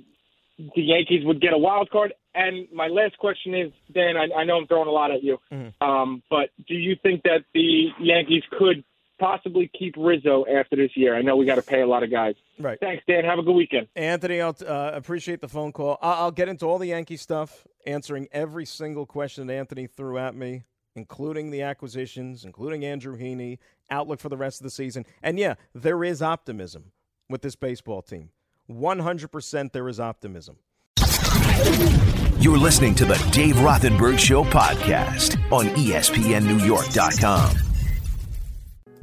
[0.56, 2.14] the Yankees would get a wild card?
[2.34, 5.38] And my last question is, Dan, I, I know I'm throwing a lot at you,
[5.52, 5.86] mm-hmm.
[5.86, 8.84] um, but do you think that the Yankees could
[9.18, 11.16] possibly keep Rizzo after this year?
[11.16, 12.34] I know we got to pay a lot of guys.
[12.58, 12.78] Right.
[12.80, 13.24] Thanks, Dan.
[13.24, 13.88] Have a good weekend.
[13.96, 15.98] Anthony, I'll uh, appreciate the phone call.
[16.02, 20.18] I'll, I'll get into all the Yankee stuff, answering every single question that Anthony threw
[20.18, 20.64] at me.
[20.96, 23.58] including the acquisitions, including Andrew Heaney,
[23.90, 25.04] outlook for the rest of the season.
[25.22, 26.92] And yeah, there is optimism
[27.28, 28.30] with this baseball team.
[28.70, 30.56] 100% there is optimism.
[32.38, 37.73] You're listening to the Dave Rothenberg Show podcast on ESPNNewYork.com.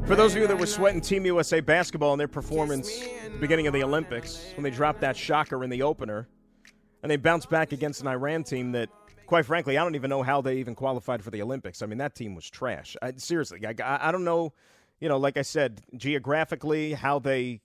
[0.07, 3.37] For those of you that were sweating Team USA basketball in their performance at the
[3.39, 6.27] beginning of the Olympics, when they dropped that shocker in the opener,
[7.01, 8.89] and they bounced back against an Iran team that,
[9.25, 11.81] quite frankly, I don't even know how they even qualified for the Olympics.
[11.81, 12.97] I mean, that team was trash.
[13.01, 13.73] I, seriously, I,
[14.09, 14.53] I don't know,
[14.99, 17.61] you know, like I said, geographically, how they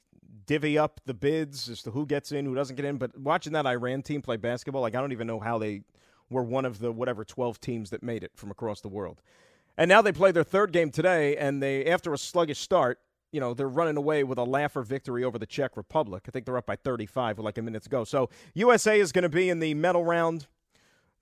[0.46, 2.96] divvy up the bids as to who gets in, who doesn't get in.
[2.96, 5.82] But watching that Iran team play basketball, like I don't even know how they
[6.30, 9.20] were one of the whatever 12 teams that made it from across the world.
[9.78, 12.98] And now they play their third game today, and they after a sluggish start,
[13.32, 16.24] you know, they're running away with a laugher victory over the Czech Republic.
[16.26, 18.04] I think they're up by 35 with like a minute to go.
[18.04, 20.46] So USA is going to be in the medal round.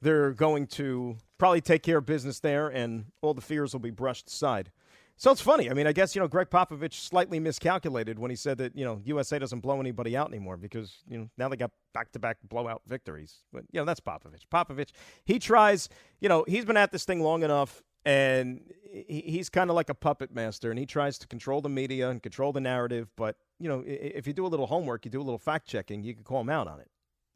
[0.01, 3.91] They're going to probably take care of business there, and all the fears will be
[3.91, 4.71] brushed aside.
[5.17, 5.71] So it's funny.
[5.71, 8.85] I mean, I guess, you know, Gregg Popovich slightly miscalculated when he said that, you
[8.85, 12.19] know, USA doesn't blow anybody out anymore because, you know, now they got back to
[12.19, 13.39] back blowout victories.
[13.53, 14.43] But, you know, that's Popovich.
[14.53, 14.91] Popovich,
[15.25, 15.89] he tries,
[16.21, 18.61] you know, he's been at this thing long enough and
[18.93, 22.23] he's kind of like a puppet master and he tries to control the media and
[22.23, 23.11] control the narrative.
[23.17, 26.03] But, you know, if you do a little homework, you do a little fact checking,
[26.03, 26.91] you can call him out on it.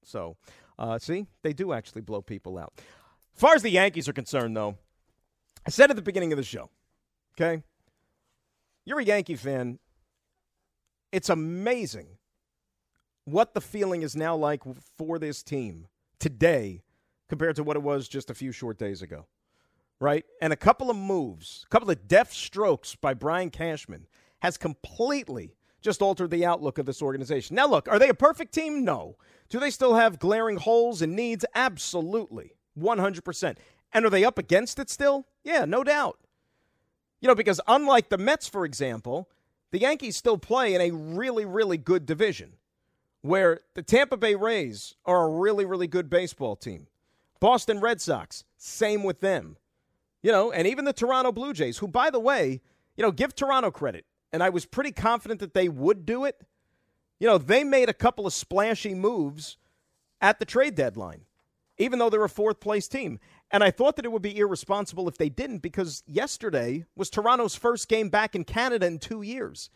[0.04, 0.37] So,
[0.78, 2.72] uh, see, they do actually blow people out.
[3.35, 4.76] As far as the Yankees are concerned, though,
[5.66, 6.70] I said at the beginning of the show,
[7.35, 7.62] okay?
[8.85, 9.78] You're a Yankee fan.
[11.12, 12.18] It's amazing
[13.24, 14.62] what the feeling is now like
[14.96, 15.87] for this team
[16.18, 16.83] today
[17.28, 19.26] compared to what it was just a few short days ago.
[20.00, 20.24] Right?
[20.40, 24.06] And a couple of moves, a couple of deft strokes by Brian Cashman
[24.40, 27.56] has completely just altered the outlook of this organization.
[27.56, 28.84] Now, look, are they a perfect team?
[28.84, 29.16] No.
[29.48, 31.44] Do they still have glaring holes and needs?
[31.54, 32.54] Absolutely.
[32.78, 33.56] 100%.
[33.92, 35.26] And are they up against it still?
[35.42, 36.18] Yeah, no doubt.
[37.20, 39.28] You know, because unlike the Mets, for example,
[39.70, 42.54] the Yankees still play in a really, really good division
[43.22, 46.87] where the Tampa Bay Rays are a really, really good baseball team.
[47.40, 49.56] Boston Red Sox, same with them.
[50.28, 52.60] You know, and even the Toronto Blue Jays, who, by the way,
[52.98, 54.04] you know, give Toronto credit.
[54.30, 56.42] And I was pretty confident that they would do it.
[57.18, 59.56] You know, they made a couple of splashy moves
[60.20, 61.22] at the trade deadline,
[61.78, 63.20] even though they're a fourth place team.
[63.50, 67.54] And I thought that it would be irresponsible if they didn't because yesterday was Toronto's
[67.54, 69.70] first game back in Canada in two years.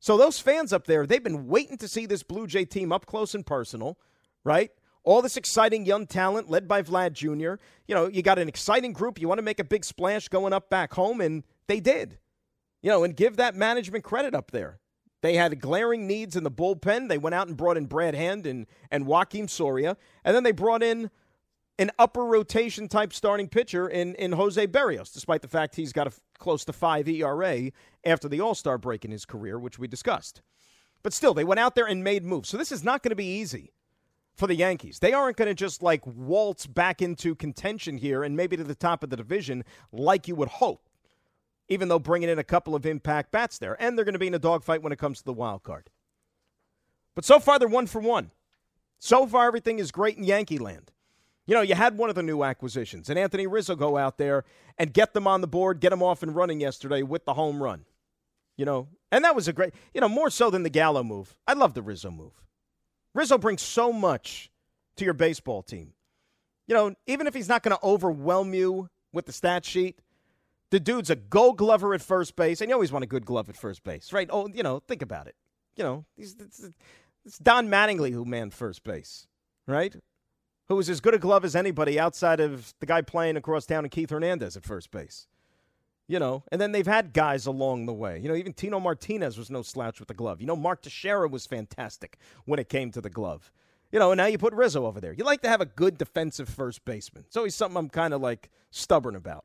[0.00, 3.06] So those fans up there, they've been waiting to see this Blue Jay team up
[3.06, 3.96] close and personal,
[4.42, 4.72] right?
[5.04, 7.62] All this exciting young talent led by Vlad Jr.
[7.86, 9.20] You know, you got an exciting group.
[9.20, 12.18] You want to make a big splash going up back home, and they did.
[12.82, 14.80] You know, and give that management credit up there.
[15.20, 17.08] They had glaring needs in the bullpen.
[17.08, 19.96] They went out and brought in Brad Hand and, and Joakim Soria.
[20.24, 21.10] And then they brought in
[21.78, 26.06] an upper rotation type starting pitcher in, in Jose Berrios, despite the fact he's got
[26.06, 27.70] a close to five ERA
[28.04, 30.40] after the All Star break in his career, which we discussed.
[31.02, 32.48] But still, they went out there and made moves.
[32.48, 33.73] So this is not going to be easy
[34.34, 34.98] for the Yankees.
[34.98, 38.74] They aren't going to just like waltz back into contention here and maybe to the
[38.74, 40.88] top of the division like you would hope,
[41.68, 43.76] even though bringing in a couple of impact bats there.
[43.80, 45.90] And they're going to be in a dogfight when it comes to the wild card.
[47.14, 48.32] But so far, they're one for one.
[48.98, 50.90] So far, everything is great in Yankee land.
[51.46, 54.44] You know, you had one of the new acquisitions, and Anthony Rizzo go out there
[54.78, 57.62] and get them on the board, get them off and running yesterday with the home
[57.62, 57.84] run.
[58.56, 61.36] You know, and that was a great, you know, more so than the Gallo move.
[61.46, 62.32] I love the Rizzo move.
[63.14, 64.50] Rizzo brings so much
[64.96, 65.92] to your baseball team.
[66.66, 69.98] You know, even if he's not going to overwhelm you with the stat sheet,
[70.70, 73.48] the dude's a gold glover at first base, and you always want a good glove
[73.48, 74.28] at first base, right?
[74.32, 75.36] Oh, you know, think about it.
[75.76, 76.34] You know, it's,
[77.24, 79.26] it's Don Mattingly who manned first base,
[79.66, 79.94] right?
[80.68, 83.84] who was as good a glove as anybody outside of the guy playing across town
[83.84, 85.26] and Keith Hernandez at first base.
[86.06, 88.18] You know, and then they've had guys along the way.
[88.18, 90.40] You know, even Tino Martinez was no slouch with the glove.
[90.40, 93.50] You know, Mark Teixeira was fantastic when it came to the glove.
[93.90, 95.14] You know, and now you put Rizzo over there.
[95.14, 97.24] You like to have a good defensive first baseman.
[97.26, 99.44] It's always something I'm kind of like stubborn about.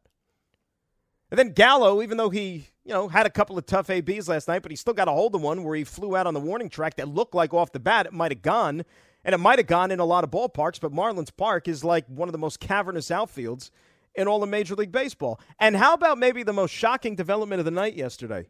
[1.31, 4.47] And then Gallo, even though he, you know, had a couple of tough ABs last
[4.47, 6.39] night, but he still got a hold of one where he flew out on the
[6.39, 8.83] warning track that looked like off the bat it might have gone.
[9.23, 12.05] And it might have gone in a lot of ballparks, but Marlins Park is like
[12.07, 13.69] one of the most cavernous outfields
[14.15, 15.39] in all of Major League Baseball.
[15.59, 18.47] And how about maybe the most shocking development of the night yesterday,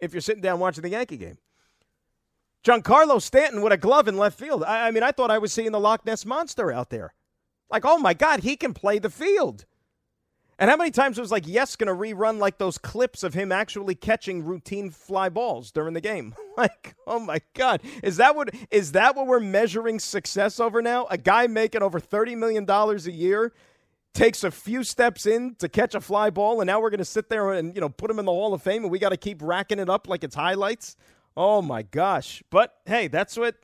[0.00, 1.38] if you're sitting down watching the Yankee game?
[2.64, 4.64] Giancarlo Stanton with a glove in left field.
[4.64, 7.12] I, I mean, I thought I was seeing the Loch Ness Monster out there.
[7.70, 9.66] Like, oh my God, he can play the field.
[10.58, 13.50] And how many times was like Yes going to rerun like those clips of him
[13.50, 16.34] actually catching routine fly balls during the game?
[16.56, 21.06] like, oh my God, is that what is that what we're measuring success over now?
[21.10, 23.52] A guy making over thirty million dollars a year
[24.14, 27.04] takes a few steps in to catch a fly ball, and now we're going to
[27.04, 29.10] sit there and you know put him in the Hall of Fame, and we got
[29.10, 30.96] to keep racking it up like it's highlights.
[31.36, 32.42] Oh my gosh!
[32.50, 33.56] But hey, that's what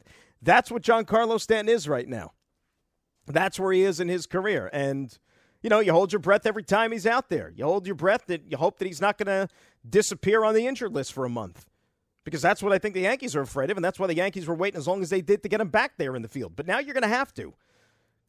[0.43, 2.33] that's what Giancarlo Stanton is right now.
[3.27, 5.17] That's where he is in his career, and
[5.63, 7.53] you know you hold your breath every time he's out there.
[7.55, 9.49] You hold your breath that you hope that he's not going to
[9.89, 11.67] disappear on the injured list for a month.
[12.23, 14.47] Because that's what I think the Yankees are afraid of, and that's why the Yankees
[14.47, 16.53] were waiting as long as they did to get him back there in the field.
[16.55, 17.55] But now you're going to have to.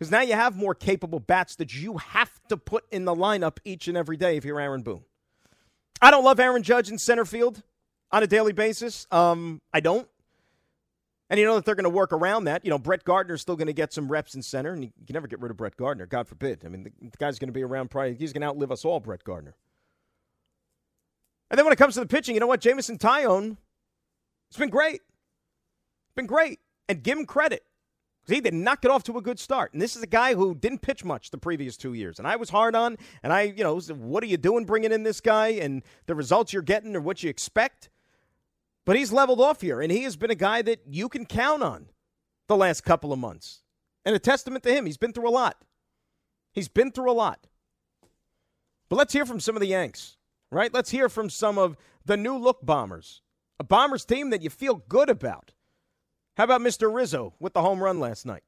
[0.01, 3.59] Because now you have more capable bats that you have to put in the lineup
[3.63, 5.03] each and every day if you're Aaron Boone.
[6.01, 7.61] I don't love Aaron Judge in center field
[8.11, 9.05] on a daily basis.
[9.11, 10.07] Um, I don't.
[11.29, 12.65] And you know that they're going to work around that.
[12.65, 15.13] You know, Brett Gardner's still going to get some reps in center, and you can
[15.13, 16.63] never get rid of Brett Gardner, God forbid.
[16.65, 18.99] I mean, the, guy's going to be around probably, he's going to outlive us all,
[18.99, 19.53] Brett Gardner.
[21.51, 22.61] And then when it comes to the pitching, you know what?
[22.61, 23.55] Jameson Taillon,
[24.49, 24.95] it's been great.
[24.95, 26.59] It's been great.
[26.89, 27.63] And give him credit.
[28.27, 29.73] He did not get off to a good start.
[29.73, 32.19] And this is a guy who didn't pitch much the previous two years.
[32.19, 35.03] And I was hard on, and I, you know, what are you doing bringing in
[35.03, 37.89] this guy and the results you're getting or what you expect?
[38.85, 41.61] But he's leveled off here, and he has been a guy that you can count
[41.61, 41.87] on
[42.47, 43.61] the last couple of months.
[44.05, 44.85] And a testament to him.
[44.85, 45.63] He's been through a lot.
[46.53, 47.47] He's been through a lot.
[48.89, 50.17] But let's hear from some of the Yanks,
[50.51, 50.73] right?
[50.73, 53.21] Let's hear from some of the new look Bombers,
[53.59, 55.53] a Bombers team that you feel good about.
[56.37, 56.93] How about Mr.
[56.93, 58.43] Rizzo with the home run last night?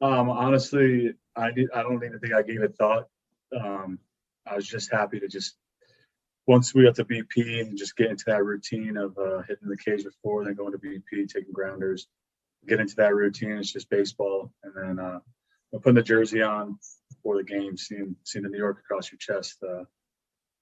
[0.00, 3.08] Um, honestly, I did, I don't even think I gave it thought.
[3.58, 3.98] Um,
[4.46, 5.56] I was just happy to just
[6.46, 9.76] once we got to BP and just get into that routine of uh, hitting the
[9.76, 12.06] cage before, then going to BP, taking grounders,
[12.66, 13.52] get into that routine.
[13.52, 15.20] It's just baseball, and then uh,
[15.72, 16.78] putting the jersey on
[17.22, 19.62] for the game, seeing seeing the New York across your chest.
[19.62, 19.84] Uh,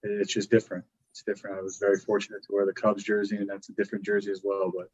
[0.02, 0.84] it's just different.
[1.10, 1.58] It's different.
[1.58, 4.42] I was very fortunate to wear the Cubs jersey, and that's a different jersey as
[4.44, 4.70] well.
[4.74, 4.88] But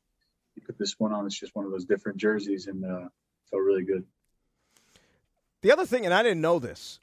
[0.58, 3.08] you put this one on, it's just one of those different jerseys, and uh,
[3.50, 4.04] felt really good.
[5.62, 7.00] The other thing, and I didn't know this,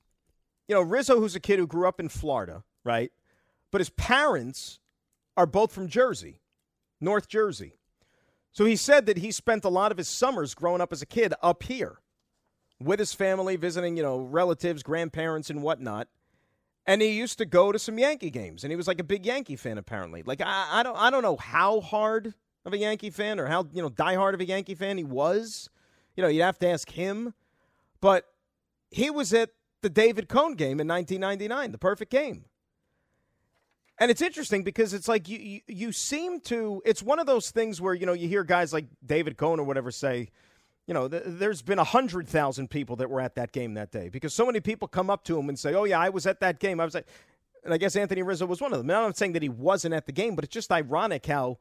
[0.67, 3.11] you know, Rizzo, who's a kid who grew up in Florida, right?
[3.71, 4.79] But his parents
[5.37, 6.39] are both from Jersey,
[7.01, 7.73] North Jersey.
[8.51, 11.05] So he said that he spent a lot of his summers growing up as a
[11.05, 11.99] kid up here
[12.79, 16.07] with his family, visiting, you know, relatives, grandparents, and whatnot.
[16.87, 19.25] And he used to go to some Yankee games, and he was like a big
[19.25, 20.23] Yankee fan, apparently.
[20.23, 22.33] Like I, I don't, I don't know how hard
[22.65, 25.69] of a Yankee fan or how you know diehard of a Yankee fan he was.
[26.15, 27.33] You know, you'd have to ask him.
[28.01, 28.25] But
[28.89, 29.49] he was at
[29.81, 32.45] the David Cone game in 1999, the perfect game.
[33.97, 37.51] And it's interesting because it's like you, you, you seem to it's one of those
[37.51, 40.29] things where you know you hear guys like David Cone or whatever say,
[40.85, 43.91] you know, th- there's been a hundred thousand people that were at that game that
[43.91, 46.27] day because so many people come up to him and say, "Oh yeah, I was
[46.27, 47.07] at that game." I was like,
[47.63, 48.89] and I guess Anthony Rizzo was one of them.
[48.89, 51.57] And I'm not saying that he wasn't at the game, but it's just ironic how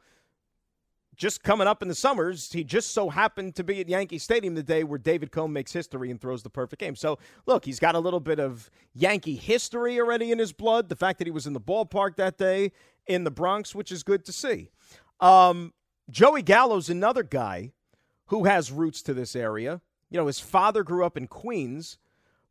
[1.16, 4.54] just coming up in the summers, he just so happened to be at Yankee Stadium
[4.54, 6.96] the day where David Cone makes history and throws the perfect game.
[6.96, 10.88] So, look, he's got a little bit of Yankee history already in his blood.
[10.88, 12.72] The fact that he was in the ballpark that day
[13.06, 14.70] in the Bronx, which is good to see.
[15.20, 15.72] Um,
[16.10, 17.72] Joey Gallo's another guy
[18.26, 19.80] who has roots to this area.
[20.10, 21.98] You know, his father grew up in Queens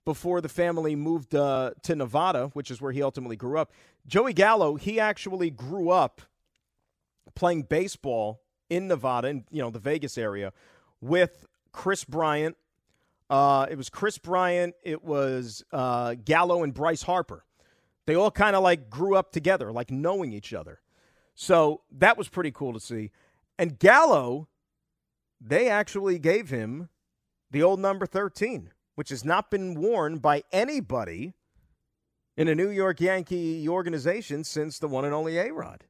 [0.05, 3.71] before the family moved uh, to Nevada, which is where he ultimately grew up.
[4.05, 6.21] Joey Gallo, he actually grew up
[7.35, 10.53] playing baseball in Nevada, in you know the Vegas area,
[11.01, 12.55] with Kris Bryant.
[13.29, 14.75] Uh, it was Kris Bryant.
[14.83, 17.45] It was uh, Gallo and Bryce Harper.
[18.05, 20.81] They all kind of like grew up together, like knowing each other.
[21.35, 23.11] So that was pretty cool to see.
[23.57, 24.49] And Gallo,
[25.39, 26.89] they actually gave him
[27.51, 31.33] the old number 13, which has not been worn by anybody
[32.35, 35.85] in a New York Yankee organization since the one and only A Rod.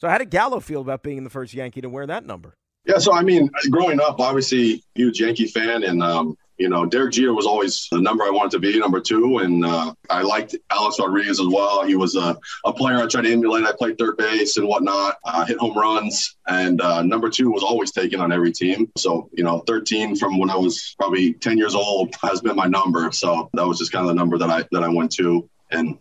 [0.00, 2.54] So how did Gallo feel about being the first Yankee to wear that number?
[2.86, 7.12] Yeah, so I mean, growing up, obviously huge Yankee fan, and um, you know, Derek
[7.12, 10.56] Jeter was always the number I wanted to be, number two, and uh, I liked
[10.70, 11.84] Alex Rodriguez as well.
[11.84, 12.34] He was a,
[12.64, 13.64] a player I tried to emulate.
[13.64, 17.62] I played third base and whatnot, uh, hit home runs, and uh, number two was
[17.62, 18.90] always taken on every team.
[18.96, 22.66] So you know, 13 from when I was probably 10 years old has been my
[22.66, 23.12] number.
[23.12, 25.98] So that was just kind of the number that I that I went to, and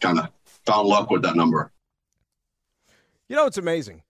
[0.00, 0.30] kind of
[0.64, 1.70] found luck with that number.
[3.28, 4.02] You know, it's amazing.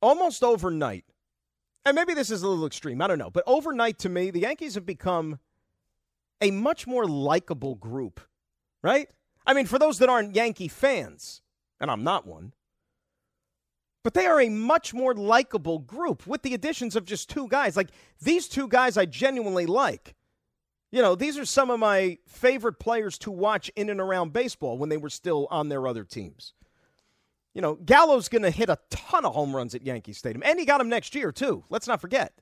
[0.00, 1.04] Almost overnight,
[1.84, 4.40] and maybe this is a little extreme, I don't know, but overnight to me, the
[4.40, 5.38] Yankees have become
[6.40, 8.20] a much more likable group,
[8.82, 9.08] right?
[9.46, 11.42] I mean, for those that aren't Yankee fans,
[11.80, 12.52] and I'm not one,
[14.02, 17.76] but they are a much more likable group with the additions of just two guys.
[17.76, 17.90] Like
[18.20, 20.14] these two guys, I genuinely like.
[20.90, 24.76] You know, these are some of my favorite players to watch in and around baseball
[24.76, 26.52] when they were still on their other teams.
[27.54, 30.58] You know, Gallo's going to hit a ton of home runs at Yankee Stadium, and
[30.58, 31.64] he got them next year too.
[31.68, 32.32] Let's not forget.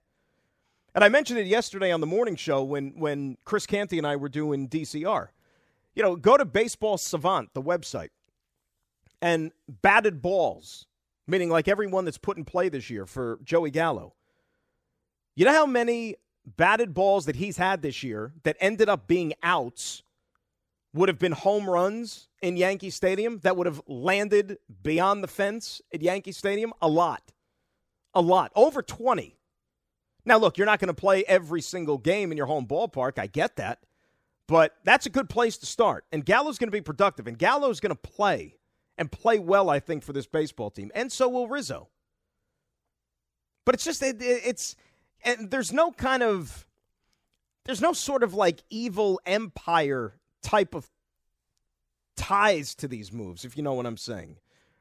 [0.95, 4.17] And I mentioned it yesterday on the morning show when, when Chris Canty and I
[4.17, 5.29] were doing DCR.
[5.95, 8.11] You know, go to Baseball Savant, the website,
[9.21, 9.53] and
[9.83, 10.87] batted balls,
[11.27, 14.15] meaning like everyone that's put in play this year for Joey Gallo.
[15.35, 16.17] You know how many
[16.57, 20.03] batted balls that he's had this year that ended up being outs
[20.93, 25.81] would have been home runs in Yankee Stadium that would have landed beyond the fence
[25.95, 26.73] at Yankee Stadium?
[26.83, 27.33] A lot.
[28.15, 28.51] A lot.
[28.57, 29.37] Over 20.
[30.25, 33.19] Now, look, you're not going to play every single game in your home ballpark.
[33.19, 33.81] I get that.
[34.47, 36.05] But that's a good place to start.
[36.11, 37.29] And Gallo's going to be productive.
[37.29, 38.57] And Gallo's going to play
[38.99, 40.91] and play well, I think, for this baseball team.
[40.95, 41.89] And so will Rizzo.
[43.65, 44.75] But it's just, it, it's,
[45.25, 46.67] and there's no kind of,
[47.65, 50.91] there's no sort of like evil empire type of
[52.17, 54.37] ties to these moves, if you know what I'm saying.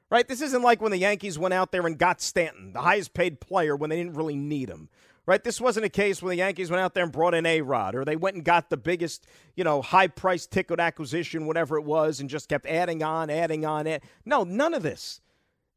[0.09, 0.27] Right?
[0.27, 3.39] This isn't like when the Yankees went out there and got Stanton, the highest paid
[3.39, 4.89] player, when they didn't really need him.
[5.27, 5.43] Right?
[5.43, 7.93] This wasn't a case when the Yankees went out there and brought in A Rod,
[7.93, 11.83] or they went and got the biggest, you know, high priced ticket acquisition, whatever it
[11.83, 13.85] was, and just kept adding on, adding on.
[13.85, 15.21] Add- no, none of this.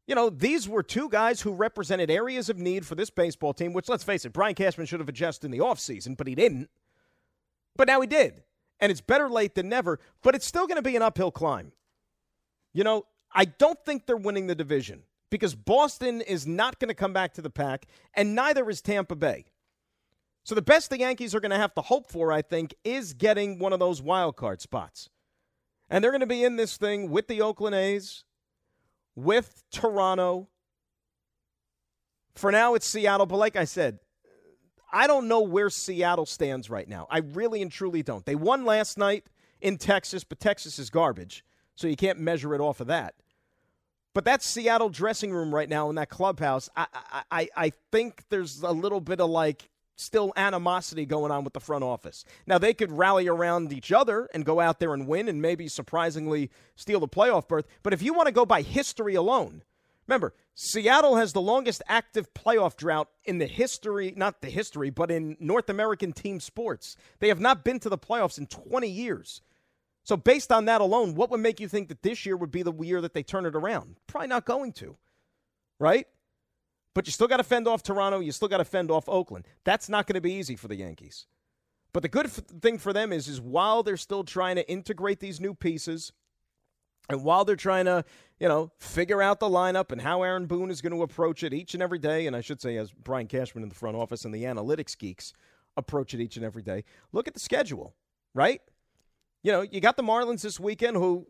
[0.07, 3.71] You know, these were two guys who represented areas of need for this baseball team,
[3.71, 6.69] which, let's face it, Brian Cashman should have adjusted in the offseason, but he didn't.
[7.75, 8.41] But now he did.
[8.83, 11.71] And it's better late than never, but it's still going to be an uphill climb.
[12.73, 16.93] You know, I don't think they're winning the division because Boston is not going to
[16.93, 19.45] come back to the pack, and neither is Tampa Bay.
[20.43, 23.13] So the best the Yankees are going to have to hope for, I think, is
[23.13, 25.09] getting one of those wild card spots.
[25.89, 28.25] And they're going to be in this thing with the Oakland A's,
[29.15, 30.49] with Toronto.
[32.35, 33.27] For now, it's Seattle.
[33.27, 33.99] But like I said,
[34.93, 37.07] I don't know where Seattle stands right now.
[37.09, 38.25] I really and truly don't.
[38.25, 39.25] They won last night
[39.59, 41.43] in Texas, but Texas is garbage.
[41.75, 43.15] So you can't measure it off of that.
[44.13, 46.85] But that Seattle dressing room right now in that clubhouse, I,
[47.31, 51.59] I, I think there's a little bit of like still animosity going on with the
[51.59, 52.23] front office.
[52.45, 55.67] Now, they could rally around each other and go out there and win and maybe
[55.67, 57.65] surprisingly steal the playoff berth.
[57.81, 59.63] But if you want to go by history alone,
[60.07, 65.09] remember, Seattle has the longest active playoff drought in the history, not the history, but
[65.09, 66.95] in North American team sports.
[67.19, 69.41] They have not been to the playoffs in 20 years.
[70.03, 72.61] So, based on that alone, what would make you think that this year would be
[72.61, 73.95] the year that they turn it around?
[74.05, 74.97] Probably not going to,
[75.79, 76.07] right?
[76.93, 78.19] But you still got to fend off Toronto.
[78.19, 79.47] You still got to fend off Oakland.
[79.63, 81.25] That's not going to be easy for the Yankees.
[81.93, 85.19] But the good f- thing for them is, is while they're still trying to integrate
[85.19, 86.11] these new pieces,
[87.09, 88.05] and while they're trying to,
[88.39, 91.53] you know, figure out the lineup and how Aaron Boone is going to approach it
[91.53, 94.25] each and every day, and I should say, as Brian Cashman in the front office
[94.25, 95.33] and the analytics geeks
[95.75, 97.93] approach it each and every day, look at the schedule,
[98.33, 98.61] right?
[99.43, 101.27] You know, you got the Marlins this weekend who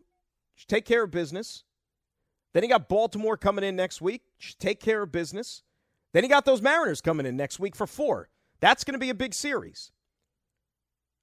[0.68, 1.64] take care of business.
[2.54, 4.22] Then you got Baltimore coming in next week,
[4.60, 5.64] take care of business.
[6.14, 8.30] Then you got those Mariners coming in next week for four.
[8.60, 9.92] That's going to be a big series.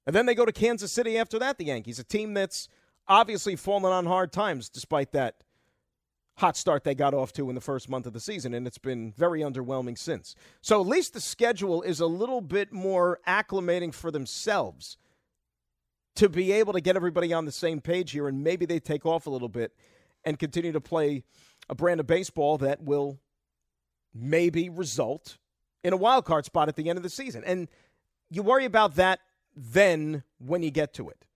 [0.07, 2.69] And then they go to Kansas City after that, the Yankees, a team that's
[3.09, 5.37] obviously fallen on hard times despite that
[6.37, 8.79] hot start they got off to in the first month of the season, and it's
[8.79, 10.35] been very underwhelming since.
[10.63, 14.97] So at least the schedule is a little bit more acclimating for themselves
[16.17, 19.05] to be able to get everybody on the same page here, and maybe they take
[19.05, 19.73] off a little bit
[20.25, 21.25] and continue to play
[21.69, 23.21] a brand of baseball that will
[24.15, 25.39] maybe result
[25.85, 27.45] in a wild card spot at the end of the season.
[27.45, 27.69] And
[28.31, 29.21] you worry about that
[29.55, 31.27] then when you get to it.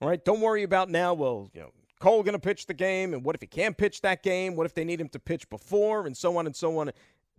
[0.00, 1.14] All right, don't worry about now.
[1.14, 1.70] Well, you know,
[2.00, 4.54] Cole going to pitch the game, and what if he can't pitch that game?
[4.56, 6.90] What if they need him to pitch before, and so on and so on.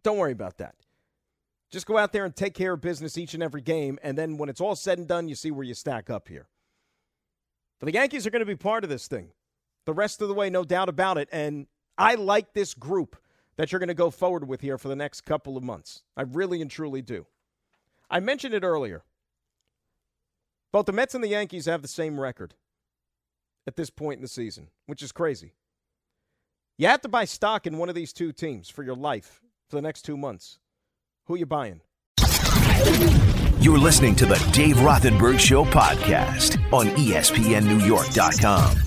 [0.03, 0.75] Don't worry about that.
[1.69, 4.37] Just go out there and take care of business each and every game, and then
[4.37, 6.47] when it's all said and done, you see where you stack up here.
[7.79, 9.31] But the Yankees are going to be part of this thing
[9.85, 11.29] the rest of the way, no doubt about it.
[11.31, 11.65] And
[11.97, 13.15] I like this group
[13.55, 16.03] that you're going to go forward with here for the next couple of months.
[16.15, 17.25] I really and truly do.
[18.09, 19.03] I mentioned it earlier.
[20.74, 22.55] Both the Mets and the Yankees have the same record
[23.65, 25.53] at this point in the season, which is crazy.
[26.78, 29.78] You have to buy stock in one of these two teams for your life for
[29.78, 30.59] the next two months.
[31.26, 31.82] Who are you buying?
[33.59, 38.86] You're listening to the Dave Rothenberg Show podcast on ESPNNewYork.com.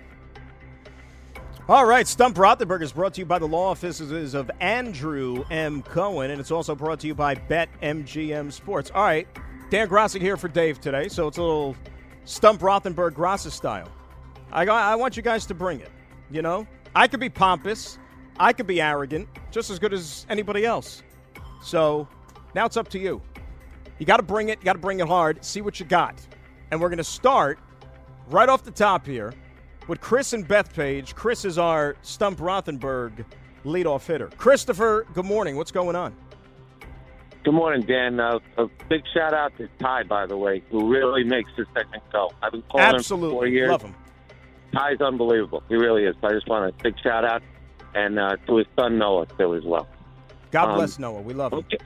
[1.71, 5.81] All right, Stump Rothenberg is brought to you by the law offices of Andrew M.
[5.83, 8.91] Cohen, and it's also brought to you by BetMGM Sports.
[8.93, 9.25] All right,
[9.69, 11.77] Dan Graca here for Dave today, so it's a little
[12.25, 13.87] Stump Rothenberg Graca style.
[14.51, 15.87] I, I want you guys to bring it.
[16.29, 17.97] You know, I could be pompous,
[18.37, 21.03] I could be arrogant, just as good as anybody else.
[21.63, 22.05] So
[22.53, 23.21] now it's up to you.
[23.97, 24.59] You got to bring it.
[24.59, 25.45] You got to bring it hard.
[25.45, 26.19] See what you got,
[26.69, 27.59] and we're going to start
[28.27, 29.33] right off the top here
[29.87, 31.15] with Chris and Bethpage.
[31.15, 33.25] Chris is our Stump Rothenberg
[33.65, 34.29] leadoff hitter.
[34.37, 35.55] Christopher, good morning.
[35.55, 36.15] What's going on?
[37.43, 38.19] Good morning, Dan.
[38.19, 42.03] Uh, a big shout out to Ty, by the way, who really makes this segment
[42.11, 42.31] go.
[42.41, 43.27] I've been calling Absolutely.
[43.29, 43.71] him for four years.
[43.71, 43.95] Love him.
[44.73, 45.63] Ty's unbelievable.
[45.67, 46.15] He really is.
[46.23, 47.41] I just want a big shout out
[47.95, 49.87] and uh, to his son Noah too as well.
[50.51, 51.21] God Um, bless Noah.
[51.21, 51.59] We love him.
[51.59, 51.77] Okay.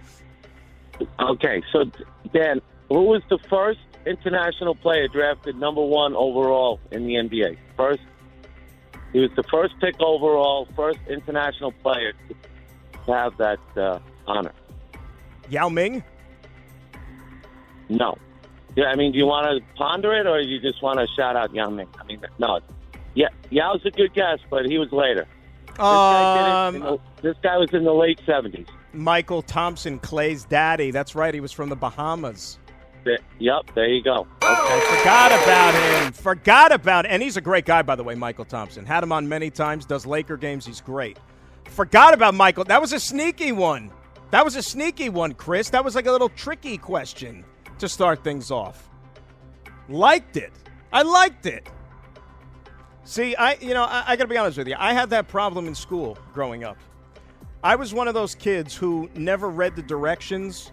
[1.19, 1.85] Okay, so
[2.33, 7.57] Dan, who was the first international player drafted number one overall in the NBA?
[7.77, 8.01] First,
[9.13, 12.13] he was the first pick overall, first international player
[13.05, 14.51] to have that uh, honor.
[15.49, 16.03] Yao Ming?
[17.89, 18.17] No.
[18.75, 21.35] Yeah, I mean, do you want to ponder it, or you just want to shout
[21.35, 21.87] out Yao Ming?
[21.99, 22.59] I mean, no.
[23.13, 25.25] Yeah, Yao's a good guess, but he was later.
[25.67, 28.67] This guy, did it in Um, the, this guy was in the late seventies.
[28.93, 30.91] Mychal Thompson, Clay's daddy.
[30.91, 31.33] That's right.
[31.33, 32.59] He was from the Bahamas.
[33.39, 34.27] Yep, there you go.
[34.41, 36.13] I forgot about him.
[36.13, 38.85] Forgot about, and he's a great guy, by the way, Mychal Thompson.
[38.85, 39.85] Had him on many times.
[39.85, 40.65] Does Laker games.
[40.65, 41.19] He's great.
[41.65, 42.65] Forgot about Mychal.
[42.65, 43.91] That was a sneaky one.
[44.31, 45.69] That was a sneaky one, Chris.
[45.69, 47.45] That was like a little tricky question
[47.79, 48.89] to start things off.
[49.89, 50.53] Liked it.
[50.91, 51.67] I liked it.
[53.03, 54.75] See, I you know I, I got to be honest with you.
[54.79, 56.77] I had that problem in school growing up.
[57.63, 60.71] I was one of those kids who never read the directions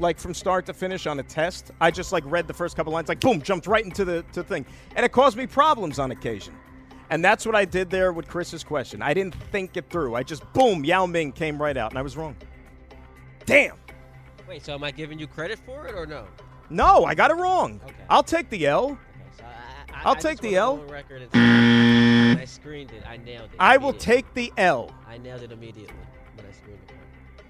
[0.00, 1.70] like from start to finish on a test.
[1.80, 4.42] I just like read the first couple lines, like boom, jumped right into the to
[4.42, 6.54] thing, and it caused me problems on occasion.
[7.10, 9.02] And that's what I did there with Chris's question.
[9.02, 10.14] I didn't think it through.
[10.14, 12.36] I just boom, Yao Ming came right out, and I was wrong.
[13.46, 13.76] Damn.
[14.48, 16.26] Wait, so am I giving you credit for it or no?
[16.70, 17.80] No, I got it wrong.
[17.84, 17.94] Okay.
[18.08, 18.90] I'll take the L.
[18.90, 18.98] Okay,
[19.38, 20.76] so I, I, I'll I take the L.
[20.76, 23.04] go on record and say when I screened it.
[23.06, 23.56] I nailed it.
[23.58, 24.92] I will take the L.
[25.08, 25.94] I nailed it immediately
[26.36, 26.94] when I screened it.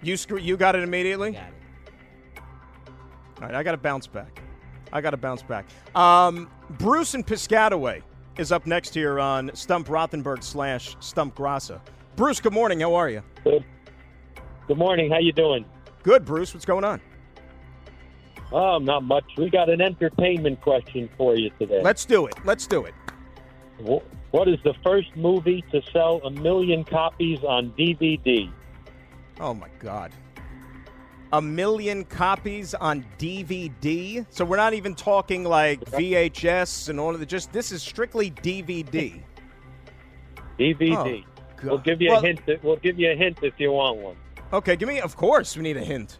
[0.02, 0.38] You screw.
[0.38, 1.32] You got it immediately.
[1.32, 1.54] Got it.
[3.40, 4.42] All right, I got to bounce back.
[4.92, 5.66] I got to bounce back.
[5.94, 8.02] Um, Bruce and Piscataway
[8.38, 11.80] is up next here on Stump Rothenberg slash Stump Graca.
[12.16, 12.80] Bruce, good morning.
[12.80, 13.22] How are you?
[13.44, 13.64] Good
[14.70, 15.10] Good morning.
[15.10, 15.64] How you doing?
[16.04, 16.54] Good, Bruce.
[16.54, 17.00] What's going on?
[18.52, 19.24] Oh, not much.
[19.36, 21.82] We got an entertainment question for you today.
[21.82, 22.36] Let's do it.
[22.44, 22.94] Let's do it.
[24.30, 28.48] What is the first movie to sell a million copies on DVD?
[29.40, 30.12] Oh my God.
[31.32, 34.26] A million copies on DVD.
[34.30, 37.26] So we're not even talking like VHS and all of the.
[37.26, 39.20] Just this is strictly DVD.
[40.58, 41.24] DVD.
[41.24, 42.40] Oh, we'll give you Well- a hint.
[42.62, 44.16] We'll give you a hint if you want one.
[44.52, 45.00] Okay, give me.
[45.00, 46.18] Of course, we need a hint.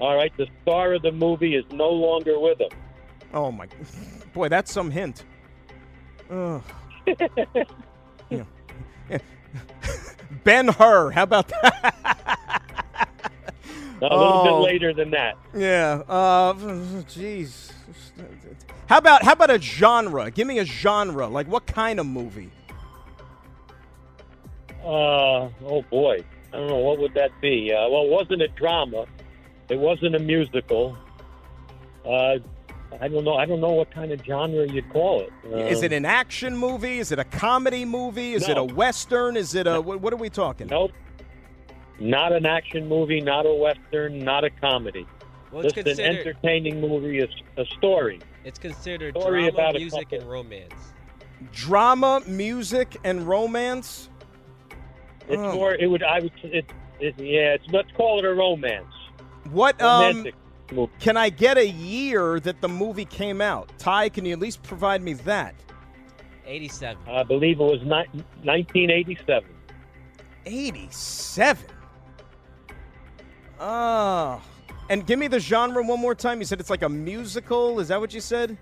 [0.00, 0.32] All right.
[0.36, 2.70] The star of the movie is no longer with us.
[3.32, 3.66] Oh my,
[4.34, 5.24] boy, that's some hint.
[8.30, 8.42] Yeah.
[9.10, 9.18] Yeah.
[10.44, 11.10] Ben Hur.
[11.10, 12.33] How about that?
[14.00, 14.44] A little Oh.
[14.44, 15.36] bit later than that.
[15.54, 16.02] Yeah.
[16.08, 16.52] Uh,
[17.04, 17.72] jeez.
[18.86, 20.30] How about how about a genre?
[20.30, 21.26] Give me a genre.
[21.28, 22.50] Like what kind of movie?
[24.84, 26.22] Uh, oh boy.
[26.52, 27.72] I don't know what would that be.
[27.72, 29.06] Uh, well, it wasn't a drama.
[29.68, 30.96] It wasn't a musical.
[32.04, 32.36] Uh,
[33.00, 33.34] I don't know.
[33.34, 35.32] I don't know what kind of genre you'd call it.
[35.50, 36.98] Uh, Is it an action movie?
[36.98, 38.34] Is it a comedy movie?
[38.34, 39.36] Is it a western?
[39.36, 40.68] Is it a what, what are we talking?
[40.68, 40.92] Nope.
[42.00, 45.06] Not an action movie, not a western, not a comedy.
[45.52, 47.28] Well, it's Just an entertaining movie, a,
[47.60, 48.20] a story.
[48.44, 50.18] It's considered Story drama, about music, couple.
[50.18, 50.74] and romance.
[51.52, 54.08] Drama, music, and romance.
[55.28, 55.52] It's Oh.
[55.54, 55.74] more.
[55.74, 56.02] It would.
[56.02, 56.32] I would.
[56.42, 56.66] It,
[57.00, 57.54] it, yeah.
[57.54, 57.64] It's.
[57.72, 58.86] Let's call it a romance.
[59.50, 60.34] What um Romantic
[60.72, 60.92] movie.
[60.98, 63.70] can I get a year that the movie came out?
[63.78, 65.54] Ty, can you at least provide me that?
[66.46, 66.98] 87.
[67.08, 69.48] I believe it was ni- 1987.
[70.46, 71.64] 87.
[73.66, 74.42] Oh.
[74.90, 76.38] And give me the genre one more time.
[76.38, 77.80] You said it's like a musical.
[77.80, 78.58] Is that what you said?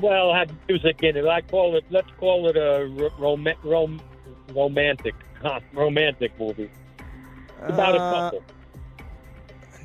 [0.00, 1.24] Well, I had music in it.
[1.26, 1.84] I call it.
[1.90, 4.00] Let's call it a ro- rom- rom-
[4.52, 6.68] romantic, huh, romantic movie.
[6.98, 8.42] It's about a Uh, couple.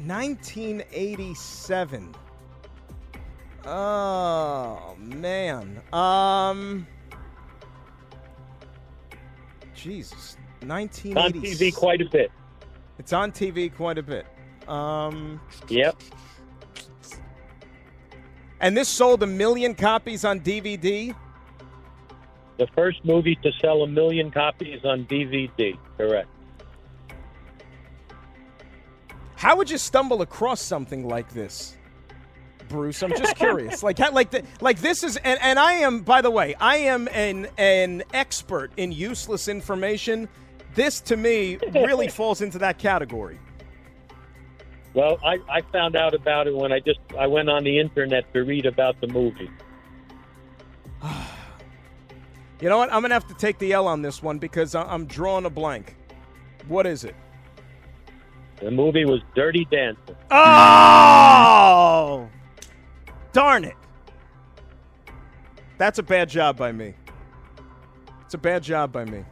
[0.04, 2.16] 1987.
[3.66, 5.82] Oh man.
[5.94, 6.88] Um.
[9.76, 10.36] Jesus.
[10.64, 12.32] On TV quite a bit.
[13.00, 14.28] It's on TV quite a bit.
[14.68, 15.40] Um.
[15.70, 15.96] Yep.
[18.62, 21.16] And this sold a million copies on DVD.
[22.58, 25.78] The first movie to sell a million copies on DVD.
[25.98, 26.28] Correct.
[29.38, 31.78] How would you stumble across something like this,
[32.68, 33.02] Bruce?
[33.02, 33.82] I'm just curious.
[33.84, 36.76] like, how, like, the, like this is, and, and I am, by the way, I
[36.76, 40.28] am an an expert in useless information.
[40.76, 43.40] This to me really falls into that category.
[44.94, 48.32] Well, I, I found out about it when I just I went on the internet
[48.34, 49.50] to read about the movie.
[52.62, 52.92] You know what?
[52.92, 55.96] I'm gonna have to take the L on this one because I'm drawing a blank.
[56.68, 57.16] What is it?
[58.60, 60.18] The movie was Dirty Dancing.
[60.30, 62.28] Oh,
[63.32, 63.78] darn it!
[65.78, 66.96] That's a bad job by me.
[68.26, 69.24] It's a bad job by me.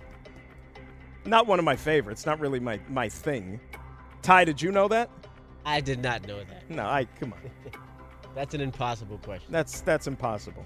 [1.28, 2.26] Not one of my favorites.
[2.26, 3.60] Not really my my thing.
[4.22, 5.10] Ty, did you know that?
[5.66, 6.70] I did not know that.
[6.70, 7.72] No, I come on.
[8.36, 9.52] That's an impossible question.
[9.52, 10.66] That's that's impossible.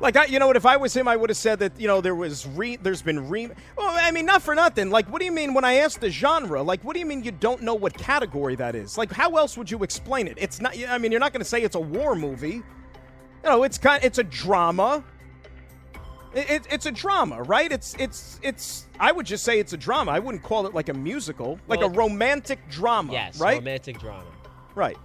[0.00, 0.56] Like I, you know what?
[0.56, 3.02] If I was him, I would have said that you know there was re, there's
[3.02, 3.48] been re.
[3.76, 4.90] Well, I mean, not for nothing.
[4.90, 6.62] Like, what do you mean when I asked the genre?
[6.62, 8.98] Like, what do you mean you don't know what category that is?
[8.98, 10.34] Like, how else would you explain it?
[10.36, 10.76] It's not.
[10.88, 12.62] I mean, you're not going to say it's a war movie.
[13.42, 14.02] You know, it's kind.
[14.04, 15.04] It's a drama.
[16.34, 17.70] It, it, it's a drama, right?
[17.72, 18.86] It's it's it's.
[19.00, 20.12] I would just say it's a drama.
[20.12, 23.12] I wouldn't call it like a musical, like a romantic drama.
[23.12, 23.58] Yes, right.
[23.58, 24.26] romantic drama.
[24.74, 24.98] Right.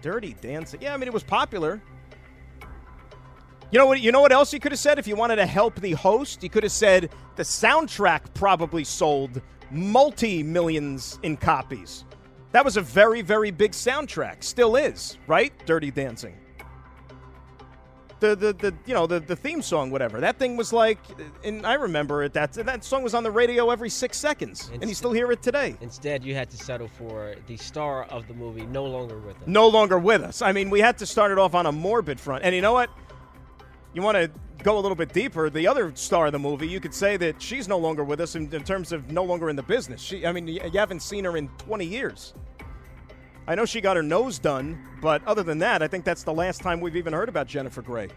[0.00, 0.80] Dirty Dancing.
[0.80, 1.82] Yeah, I mean it was popular.
[3.70, 4.00] You know what?
[4.00, 6.42] You know what else you could have said if you wanted to help the host?
[6.42, 12.04] You could have said the soundtrack probably sold multi millions in copies.
[12.52, 14.42] That was a very, very big soundtrack.
[14.42, 15.52] Still is, right?
[15.66, 16.36] Dirty Dancing.
[18.18, 20.98] The, the, the you know the, the theme song whatever that thing was like
[21.44, 24.88] and I remember it that that song was on the radio every six seconds and
[24.88, 28.32] you still hear it today Instead, you had to settle for the star of the
[28.34, 29.42] movie no longer with us.
[29.46, 30.40] no longer with us.
[30.40, 32.42] I mean, we had to start it off on a morbid front.
[32.44, 32.88] And you know what?
[33.92, 34.30] You want to
[34.62, 35.50] go a little bit deeper.
[35.50, 38.34] The other star of the movie, you could say that she's no longer with us
[38.34, 40.00] in, in terms of no longer in the business.
[40.00, 42.34] She, I mean, you, you haven't seen her in 20 years.
[43.48, 46.32] I know she got her nose done, but other than that, I think that's the
[46.34, 48.08] last time we've even heard about Jennifer Grey.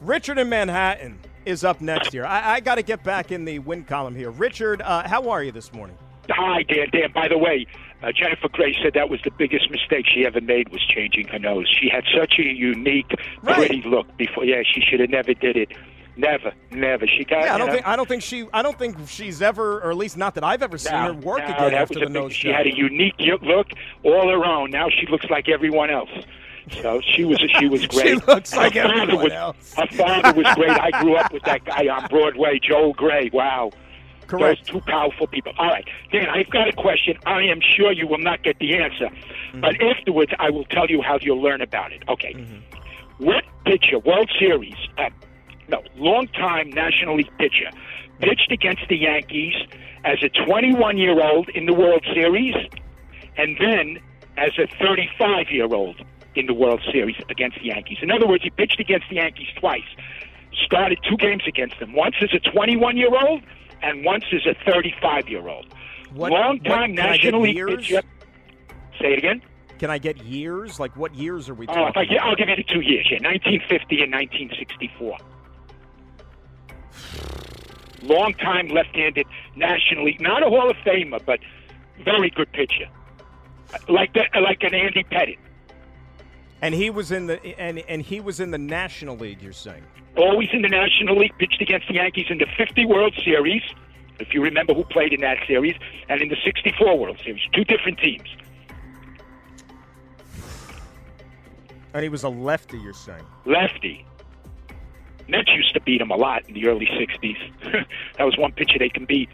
[0.00, 2.24] Richard in Manhattan is up next here.
[2.24, 4.30] I, I got to get back in the win column here.
[4.30, 5.96] Richard, uh, how are you this morning?
[6.30, 6.86] Hi, Dan.
[6.92, 7.66] Dan, by the way,
[8.02, 11.38] uh, Jennifer Grey said that was the biggest mistake she ever made was changing her
[11.38, 11.66] nose.
[11.80, 13.10] She had such a unique,
[13.42, 14.44] pretty look before.
[14.44, 15.72] Yeah, she should have never did it.
[16.20, 17.06] Never, never.
[17.06, 17.44] She got.
[17.44, 19.90] Yeah, I don't know, think I don't think she I don't think she's ever, or
[19.90, 22.10] at least not that I've ever seen No, her work no, again after the big-
[22.12, 22.56] nose She job.
[22.58, 23.68] had a unique look,
[24.02, 24.70] all her own.
[24.70, 26.10] Now she looks like everyone else.
[26.82, 28.06] So she was she was great.
[28.06, 29.74] She looks like her everyone was, else.
[29.76, 30.70] Her father was great.
[30.78, 33.30] I grew up with that guy on Broadway, Joel Grey.
[33.32, 33.70] Wow.
[34.26, 34.66] Correct.
[34.66, 35.52] Those two powerful people.
[35.58, 37.16] All right, Dan, I've got a question.
[37.26, 39.60] I am sure you will not get the answer, Mm-hmm.
[39.62, 42.04] but afterwards I will tell you how you'll learn about it.
[42.08, 42.34] Okay.
[42.34, 43.24] Mm-hmm.
[43.24, 45.10] What pitcher, World Series, uh,
[45.70, 47.70] no, long-time National League pitcher,
[48.20, 49.54] pitched against the Yankees
[50.04, 52.54] as a 21-year-old in the World Series,
[53.36, 53.98] and then
[54.36, 56.02] as a 35-year-old
[56.34, 57.98] in the World Series against the Yankees.
[58.02, 59.82] In other words, he pitched against the Yankees twice.
[60.64, 61.92] Started two games against them.
[61.94, 63.42] Once as a 21-year-old,
[63.82, 65.66] and once as a 35-year-old.
[66.14, 67.76] Long-time what- can I get National League years?
[67.86, 68.02] pitcher.
[69.00, 69.42] Say it again.
[69.78, 70.78] Can I get years?
[70.78, 71.88] Like what years are we Oh, talking?
[71.88, 73.06] if I, get- I'll give you the two years.
[73.10, 75.16] Yeah, 1950 and 1964.
[78.02, 79.26] Long time left-handed
[79.56, 81.38] National League, not a Hall of Famer, but
[82.02, 82.88] very good pitcher,
[83.88, 85.38] like the, like an Andy Pettitte.
[86.62, 89.42] And he was in the and and he was in the National League.
[89.42, 89.82] You're saying?
[90.16, 93.62] Always in the National League, pitched against the Yankees in the 50 World Series,
[94.18, 95.76] if you remember who played in that series,
[96.08, 97.42] and in the 64 World Series.
[97.52, 98.28] Two different teams.
[101.94, 102.78] And he was a lefty.
[102.78, 103.24] You're saying?
[103.44, 104.04] lefty.
[105.30, 107.38] Mets used to beat him a lot in the early '60s.
[108.18, 109.28] that was one pitcher they can beat.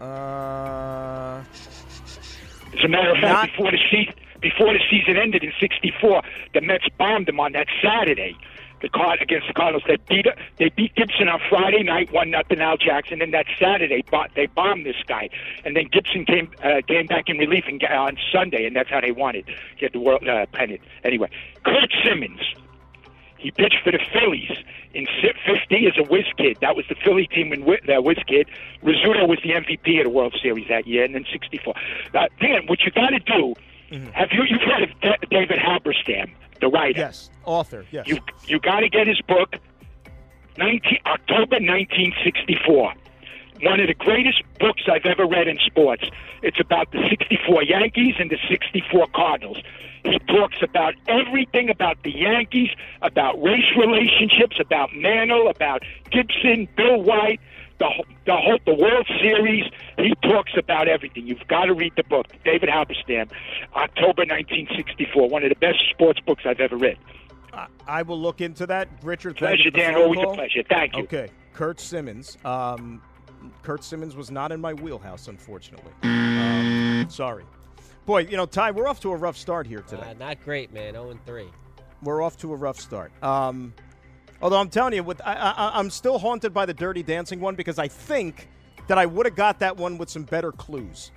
[0.00, 1.42] Uh,
[2.76, 6.22] As a matter of fact, before the season before the season ended in '64,
[6.52, 8.36] the Mets bombed them on that Saturday.
[8.80, 10.26] The card against the Cardinals, they beat
[10.58, 13.22] they beat Gibson on Friday night, one nothing Al Jackson.
[13.22, 14.02] And that Saturday,
[14.34, 15.28] they bombed this guy,
[15.64, 18.90] and then Gibson came uh, came back in relief and, uh, on Sunday, and that's
[18.90, 19.44] how they won it.
[19.78, 20.80] Get the world uh, pennant.
[21.04, 21.30] Anyway,
[21.64, 22.40] Curt Simmons,
[23.42, 24.50] he pitched for the Phillies
[24.94, 26.56] in si- 50 as a whiz kid.
[26.60, 28.48] That was the Philly team when uh, whiz kid.
[28.82, 31.74] Rizzuto was the MVP of the World Series that year, and then 64.
[32.14, 33.54] Uh, Dan, what you got to do,
[34.12, 36.30] have you you've heard of Da- David Halberstam,
[36.60, 36.98] the writer?
[37.00, 37.84] yes, author.
[37.90, 38.06] Yes.
[38.06, 39.56] You you got to get his book,
[40.56, 42.94] 19, October 1964.
[43.62, 46.04] One of the greatest books I've ever read in sports.
[46.42, 49.58] It's about the 64 Yankees and the 64 Cardinals.
[50.04, 52.70] He talks about everything about the Yankees,
[53.02, 57.38] about race relationships, about Mantle, about Gibson, Bill White,
[57.78, 59.64] the whole, the whole the World Series.
[59.96, 61.28] He talks about everything.
[61.28, 63.30] You've got to read the book, David Halberstam,
[63.76, 65.28] October 1964.
[65.28, 66.98] One of the best sports books I've ever read.
[67.52, 68.88] I, I will look into that.
[69.02, 69.94] Richard, thank Pleasure, you for the Dan.
[69.94, 70.62] Always a pleasure.
[70.68, 71.04] Thank you.
[71.04, 72.38] Okay, Curt Simmons.
[72.44, 73.00] Um,
[73.62, 75.92] Curt Simmons was not in my wheelhouse, unfortunately.
[76.02, 77.44] Um, sorry.
[78.06, 80.02] Boy, you know, Ty, we're off to a rough start here today.
[80.02, 80.94] Uh, not great, man.
[80.94, 81.46] 0 3.
[82.02, 83.12] We're off to a rough start.
[83.22, 83.72] Um,
[84.40, 87.54] although I'm telling you, with I, I, I'm still haunted by the Dirty Dancing one
[87.54, 88.48] because I think
[88.88, 91.12] that I would have got that one with some better clues.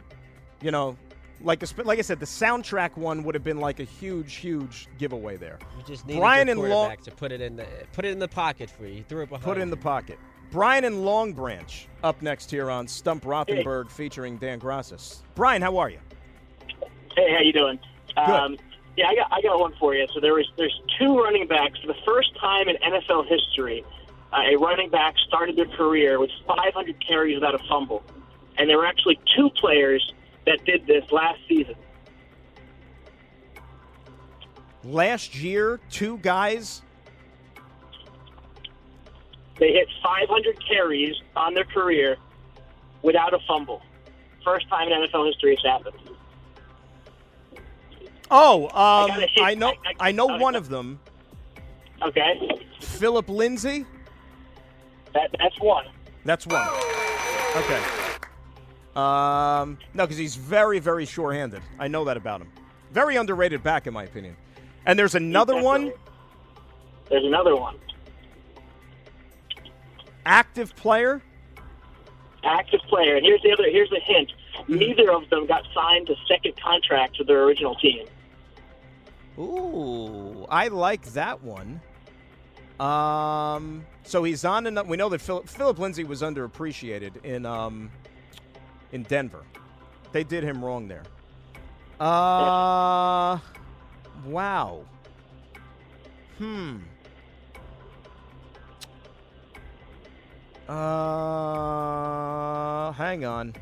[0.61, 0.95] You know,
[1.41, 4.87] like a, like I said, the soundtrack one would have been like a huge, huge
[4.97, 5.59] giveaway there.
[5.77, 8.11] You just need Brian a and good Long to put it in the put it
[8.11, 8.93] in the pocket for you.
[8.93, 9.43] He threw it behind.
[9.43, 10.19] put it in the pocket.
[10.51, 15.23] Brian and Long Branch up next here on Stump Rothenberg featuring Dan Graca's.
[15.35, 15.99] Brian, how are you?
[17.15, 17.79] Hey, how you doing?
[18.17, 18.57] Um,
[18.97, 20.07] yeah, I got I got one for you.
[20.13, 23.83] So there was there's two running backs for the first time in NFL history.
[24.31, 28.03] Uh, a running back started their career with 500 carries without a fumble,
[28.57, 30.13] and there were actually two players
[30.45, 31.75] that did this last season.
[34.83, 36.81] Last year, two guys.
[39.57, 42.17] They hit 500 carries on their career
[43.01, 43.81] without a fumble.
[44.43, 45.95] First time in NFL history it's happened.
[48.31, 49.29] Oh, I um, hit.
[49.41, 50.99] I know, I- I- I know I- one of them.
[52.01, 52.49] Okay,
[52.81, 53.85] Phillip Lindsay.
[55.13, 55.85] that that's one.
[56.25, 56.67] That's one.
[57.55, 57.81] Okay.
[58.95, 61.61] Um, no, because he's very, very sure-handed.
[61.79, 62.51] I know that about him.
[62.91, 64.35] Very underrated back, in my opinion.
[64.85, 65.91] And there's another one,
[67.09, 67.77] There's another one.
[70.25, 71.21] Active player.
[72.43, 73.15] active player.
[73.15, 73.69] And here's the other.
[73.69, 74.31] Here's the hint.
[74.67, 78.07] Neither of them got signed to second contracts with their original team.
[79.37, 81.81] Ooh, I like that one.
[82.79, 84.65] Um, so he's on.
[84.67, 87.91] Enough, we know that Phillip, Phillip Lindsay was underappreciated in um,
[88.91, 89.43] in Denver.
[90.11, 91.03] They did him wrong there.
[91.99, 93.39] Uh,
[94.25, 94.83] wow.
[96.37, 96.77] Hmm.
[100.67, 102.11] Uh,
[102.93, 103.53] hang on.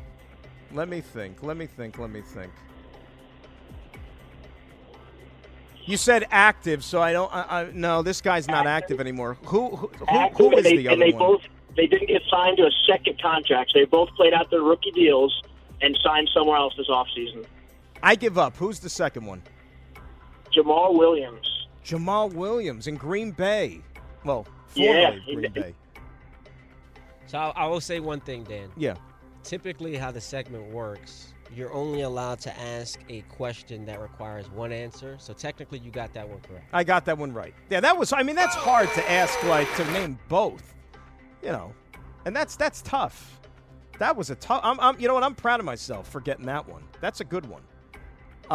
[0.72, 1.42] Let me think.
[1.42, 1.98] Let me think.
[1.98, 2.52] Let me think.
[5.86, 7.30] You said active, so I don't.
[7.34, 9.36] I, I, no, this guy's not active anymore.
[9.44, 11.18] Who who, who, who is and they, the and other they one?
[11.18, 11.42] both
[11.76, 13.72] they didn't get signed to a second contract.
[13.72, 15.42] So they both played out their rookie deals
[15.82, 17.44] and signed somewhere else this offseason.
[18.02, 18.56] I give up.
[18.56, 19.42] Who's the second one?
[20.56, 21.66] Jamaal Williams.
[21.84, 23.80] Jamaal Williams in Green Bay.
[24.24, 25.74] Well, Yeah, formerly Green Bay.
[27.34, 28.70] So I, I will say one thing, Dan.
[28.76, 28.94] Yeah.
[29.42, 34.70] Typically, how the segment works, you're only allowed to ask a question that requires one
[34.70, 35.16] answer.
[35.18, 36.66] So technically, you got that one correct.
[36.72, 37.52] I got that one right.
[37.70, 38.12] Yeah, that was.
[38.12, 39.42] I mean, that's hard to ask.
[39.42, 40.76] Like to name both.
[41.42, 41.74] You know,
[42.24, 43.40] and that's that's tough.
[43.98, 44.60] That was a tough.
[44.62, 45.00] I'm, I'm.
[45.00, 45.24] You know what?
[45.24, 46.84] I'm proud of myself for getting that one.
[47.00, 47.62] That's a good one.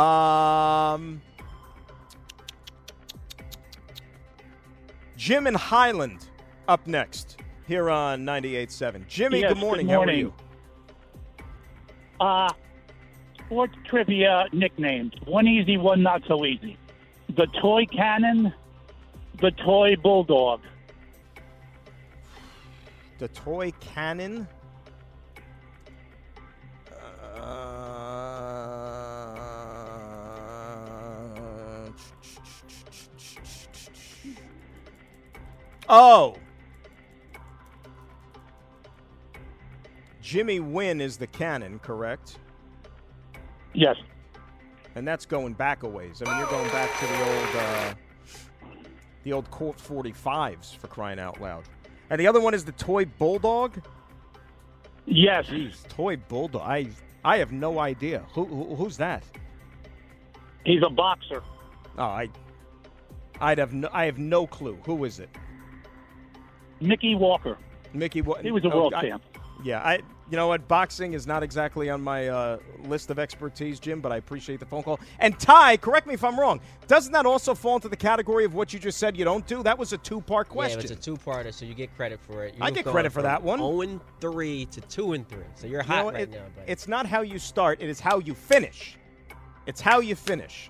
[0.01, 1.21] Um.
[5.17, 6.30] Jim and Highland
[6.69, 7.36] up next
[7.70, 9.07] here on 98.7.
[9.07, 9.86] Jimmy, Yes, good morning.
[9.86, 10.34] good How are you?
[12.20, 12.49] Uh,
[13.38, 15.13] sports trivia nicknames.
[15.26, 16.78] One easy, one not so easy.
[17.36, 18.51] The toy cannon,
[19.39, 20.61] the toy bulldog.
[23.20, 24.47] The toy cannon.
[27.38, 27.39] Uh,
[35.88, 36.36] oh.
[40.30, 42.38] Jimmy Wynn is the cannon, correct?
[43.73, 43.95] Yes.
[44.93, 46.21] And that's going back a ways.
[46.23, 47.93] I mean, you're going back to the old, uh,
[49.23, 51.63] the old Colt 45s for crying out loud.
[52.11, 53.82] And the other one is the toy bulldog.
[55.07, 55.47] Yes.
[55.47, 56.61] Jeez, toy bulldog.
[56.61, 56.89] I
[57.25, 58.23] I have no idea.
[58.34, 59.23] Who, who who's that?
[60.63, 61.41] He's a boxer.
[61.97, 62.30] Oh, I
[63.41, 64.77] I'd have no, I have no clue.
[64.84, 65.30] Who is it?
[66.82, 67.57] Mickey Walker.
[67.93, 68.21] Mickey.
[68.21, 69.23] Wa- He was a oh, world I- champ.
[69.63, 70.01] Yeah, I.
[70.30, 70.67] You know what?
[70.67, 73.99] Boxing is not exactly on my uh, list of expertise, Jim.
[73.99, 74.99] But I appreciate the phone call.
[75.17, 76.61] And Ty, correct me if I'm wrong.
[76.88, 79.63] Doesn't that also fall into the category of what you just said you don't do?
[79.63, 80.80] That was a two-part question.
[80.80, 82.53] Yeah, it's a two-parter, so you get credit for it.
[82.61, 83.57] I You've get credit for that one.
[83.57, 85.39] 0 and 3 to 2 and 3.
[85.55, 87.89] So you're You hot know, right it- now, but It's not how you start; it
[87.89, 88.97] is how you finish.
[89.65, 90.69] It's how you finish.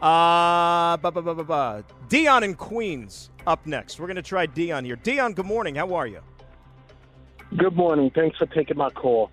[0.00, 1.84] Uh, ba ba ba ba ba.
[2.08, 3.98] Dion in Queens up next.
[3.98, 4.94] We're gonna try Dion here.
[4.94, 5.74] Dion, good morning.
[5.74, 6.20] How are you?
[7.56, 8.10] Good morning.
[8.14, 9.30] Thanks for taking my call.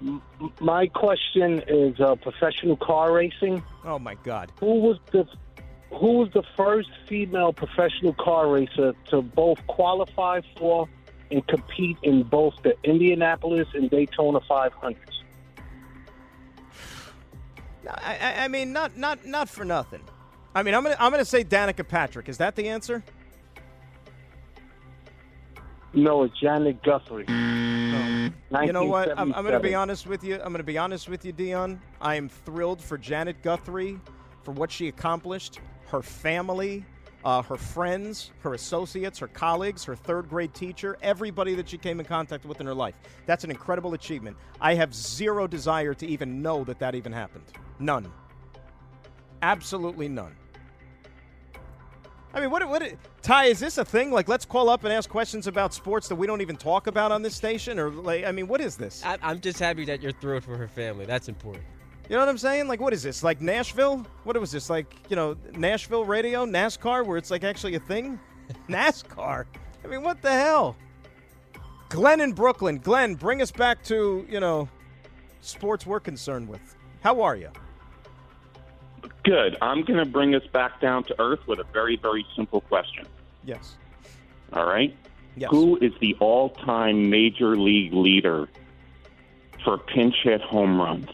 [0.00, 0.22] M-
[0.60, 3.62] my question is uh, professional car racing.
[3.84, 4.52] Oh my God!
[4.60, 5.26] Who was the
[5.90, 10.88] who was the first female professional car racer to both qualify for
[11.30, 14.96] and compete in both the Indianapolis and Daytona 500s?
[17.88, 20.02] I, I, I mean, not not not for nothing.
[20.54, 22.28] I mean, I'm gonna I'm gonna say Danica Patrick.
[22.28, 23.02] Is that the answer?
[25.96, 27.24] No, it's Janet Guthrie.
[27.26, 29.18] You know what?
[29.18, 30.34] I'm, I'm going to be honest with you.
[30.34, 31.80] I'm going to be honest with you, Dion.
[32.02, 33.98] I am thrilled for Janet Guthrie
[34.42, 36.84] for what she accomplished, her family,
[37.24, 41.98] uh, her friends, her associates, her colleagues, her third grade teacher, everybody that she came
[41.98, 42.94] in contact with in her life.
[43.24, 44.36] That's an incredible achievement.
[44.60, 47.44] I have zero desire to even know that that even happened.
[47.78, 48.12] None.
[49.40, 50.36] Absolutely none.
[52.36, 52.82] I mean, what, what,
[53.22, 54.10] Ty, is this a thing?
[54.10, 57.10] Like, let's call up and ask questions about sports that we don't even talk about
[57.10, 57.78] on this station?
[57.78, 59.02] Or, like, I mean, what is this?
[59.06, 61.06] I, I'm just happy that you're thrilled for her family.
[61.06, 61.64] That's important.
[62.10, 62.68] You know what I'm saying?
[62.68, 63.24] Like, what is this?
[63.24, 64.06] Like Nashville?
[64.24, 64.68] What was this?
[64.68, 68.20] Like, you know, Nashville radio, NASCAR, where it's like actually a thing?
[68.68, 69.46] NASCAR?
[69.82, 70.76] I mean, what the hell?
[71.88, 72.78] Glenn in Brooklyn.
[72.78, 74.68] Glenn, bring us back to, you know,
[75.40, 76.76] sports we're concerned with.
[77.00, 77.50] How are you?
[79.26, 79.56] Good.
[79.60, 83.06] I'm going to bring us back down to earth with a very, very simple question.
[83.44, 83.74] Yes.
[84.52, 84.96] All right?
[85.36, 85.50] Yes.
[85.50, 88.48] Who is the all time major league leader
[89.64, 91.10] for pinch hit home runs?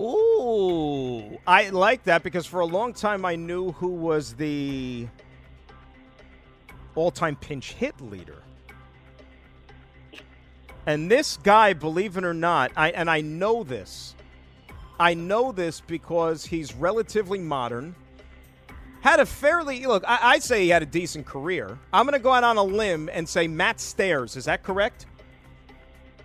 [0.00, 5.06] Ooh, I like that because for a long time I knew who was the
[6.94, 8.42] all-time pinch hit leader.
[10.86, 14.16] And this guy, believe it or not, I and I know this.
[15.00, 17.94] I know this because he's relatively modern.
[19.00, 20.04] Had a fairly look.
[20.06, 21.78] I, I'd say he had a decent career.
[21.92, 24.36] I'm going to go out on a limb and say Matt Stairs.
[24.36, 25.06] Is that correct?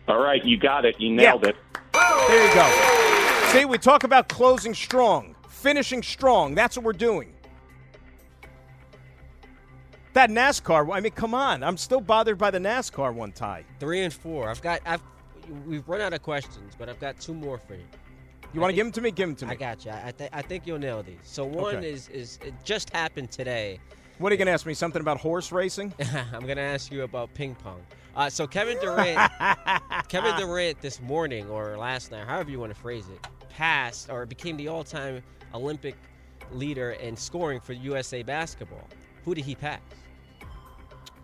[0.07, 0.99] All right, you got it.
[0.99, 1.55] You nailed it.
[1.93, 3.47] There you go.
[3.51, 6.53] See, we talk about closing strong, finishing strong.
[6.53, 7.34] That's what we're doing.
[10.13, 11.63] That NASCAR, I mean, come on.
[11.63, 13.65] I'm still bothered by the NASCAR one Ty.
[13.80, 14.49] Three and four.
[14.49, 14.82] I've got.
[14.86, 15.01] I've.
[15.65, 17.86] We've run out of questions, but I've got two more for you.
[18.53, 19.11] You want to give them to me?
[19.11, 19.51] Give them to me.
[19.51, 19.91] I got you.
[19.91, 21.17] I, th- I think you'll nail these.
[21.23, 21.91] So one Okay.
[21.91, 23.79] is is it just happened today.
[24.19, 24.73] What are you going to ask me?
[24.73, 25.93] Something about horse racing?
[26.33, 27.81] I'm going to ask you about ping pong.
[28.15, 29.31] Uh, so Kevin Durant,
[30.07, 34.25] Kevin Durant this morning or last night, however you want to phrase it, passed or
[34.25, 35.21] became the all-time
[35.53, 35.95] Olympic
[36.51, 38.87] leader in scoring for USA basketball.
[39.23, 39.79] Who did he pass?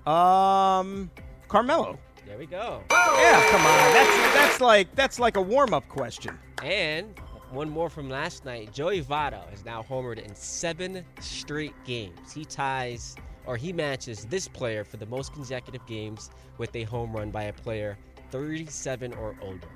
[0.06, 1.10] Um,
[1.48, 1.98] Carmelo.
[2.28, 2.82] There we go.
[2.92, 3.94] Yeah, come on.
[3.94, 6.38] That's that's like that's like a warm-up question.
[6.62, 7.20] And
[7.52, 8.74] one more from last night.
[8.74, 12.34] Joey Votto has now homered in seven straight games.
[12.34, 17.14] He ties or he matches this player for the most consecutive games with a home
[17.14, 17.98] run by a player
[18.32, 19.68] 37 or older.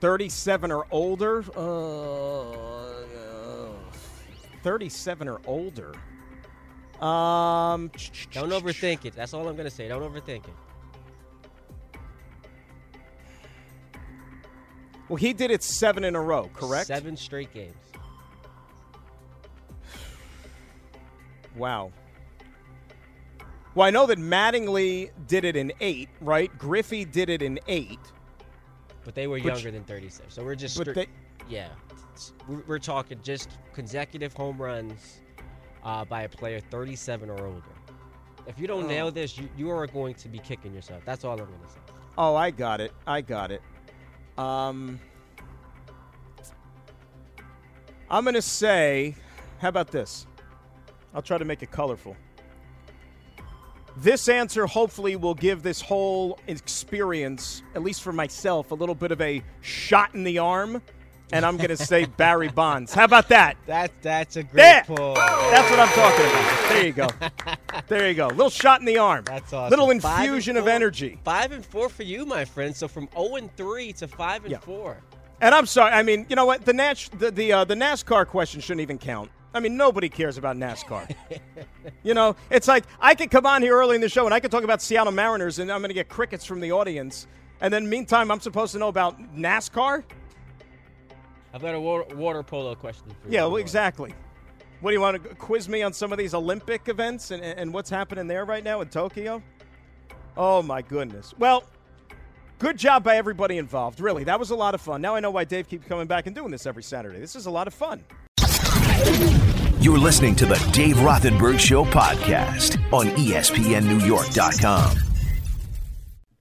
[0.00, 1.44] 37 or older?
[1.56, 2.94] Uh,
[4.62, 5.94] 37 or older.
[7.00, 7.90] Um,
[8.32, 9.14] Don't overthink it.
[9.14, 9.88] That's all I'm gonna say.
[9.88, 10.54] Don't overthink it.
[15.08, 16.86] Well, he did it seven in a row, correct?
[16.86, 17.74] Seven straight games.
[21.56, 21.92] Wow.
[23.74, 26.56] Well, I know that Mattingly did it in eight, right?
[26.58, 27.98] Griffey did it in eight.
[29.04, 30.32] But they were But younger than 36.
[30.34, 31.06] So we're just but stri- they-
[31.48, 31.68] yeah.
[32.48, 35.20] We're, we're talking just consecutive home runs
[35.82, 37.62] uh, by a player 37 or older.
[38.46, 38.88] If you don't Oh.
[38.88, 41.02] nail this, you, you are going to be kicking yourself.
[41.04, 41.78] That's all I'm going to say.
[42.16, 42.92] Oh, I got it.
[43.06, 43.60] I got it.
[44.36, 45.00] Um,
[48.10, 49.14] I'm going to say,
[49.60, 50.26] how about this?
[51.14, 52.16] I'll try to make it colorful.
[53.96, 59.12] This answer hopefully will give this whole experience, at least for myself, a little bit
[59.12, 60.82] of a shot in the arm.
[61.32, 62.92] And I'm going to say Barry Bonds.
[62.94, 63.56] How about that?
[63.66, 64.84] That that's a great There!
[64.86, 65.14] pull.
[65.14, 66.68] That's what I'm talking about.
[66.68, 67.08] There you go.
[67.88, 68.28] There you go.
[68.28, 69.24] Little shot in the arm.
[69.24, 69.70] That's awesome.
[69.70, 71.18] Little infusion of energy.
[71.24, 72.74] Five and four for you, my friend.
[72.74, 74.58] So from 0 and three to five and Yeah.
[74.60, 74.96] four.
[75.40, 75.90] And I'm sorry.
[75.92, 76.64] I mean, you know what?
[76.64, 79.30] The Nash, the the, uh, the NASCAR question shouldn't even count.
[79.52, 81.14] I mean, nobody cares about NASCAR.
[82.04, 84.38] you know, it's like I could come on here early in the show and I
[84.40, 87.26] could talk about Seattle Mariners, and I'm going to get crickets from the audience.
[87.60, 90.04] And then, meantime, I'm supposed to know about NASCAR.
[91.54, 93.34] I've got a water, water polo question for you.
[93.34, 94.12] Yeah, well, exactly.
[94.80, 97.72] What do you want to quiz me on some of these Olympic events and, and
[97.72, 99.40] what's happening there right now in Tokyo?
[100.36, 101.32] Oh my goodness.
[101.38, 101.62] Well,
[102.58, 104.00] good job by everybody involved.
[104.00, 105.00] Really, that was a lot of fun.
[105.00, 107.20] Now I know why Dave keeps coming back and doing this every Saturday.
[107.20, 108.02] This is a lot of fun.
[109.80, 115.13] You're listening to the Dave Rothenberg Show podcast on ESPNNewYork.com.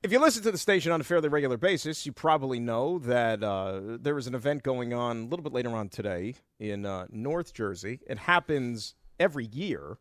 [0.03, 3.41] If you listen to the station on a fairly regular basis, you probably know that
[3.41, 8.01] uh, an event going on a little bit later on today in uh, North Jersey.
[8.05, 9.97] It happens every year,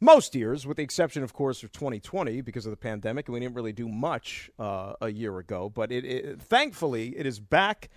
[0.00, 3.40] most years, with the exception, of course, of 2020 because of the pandemic, and we
[3.40, 5.68] didn't really do much uh, a year ago.
[5.68, 7.90] But it, it, thankfully, it is back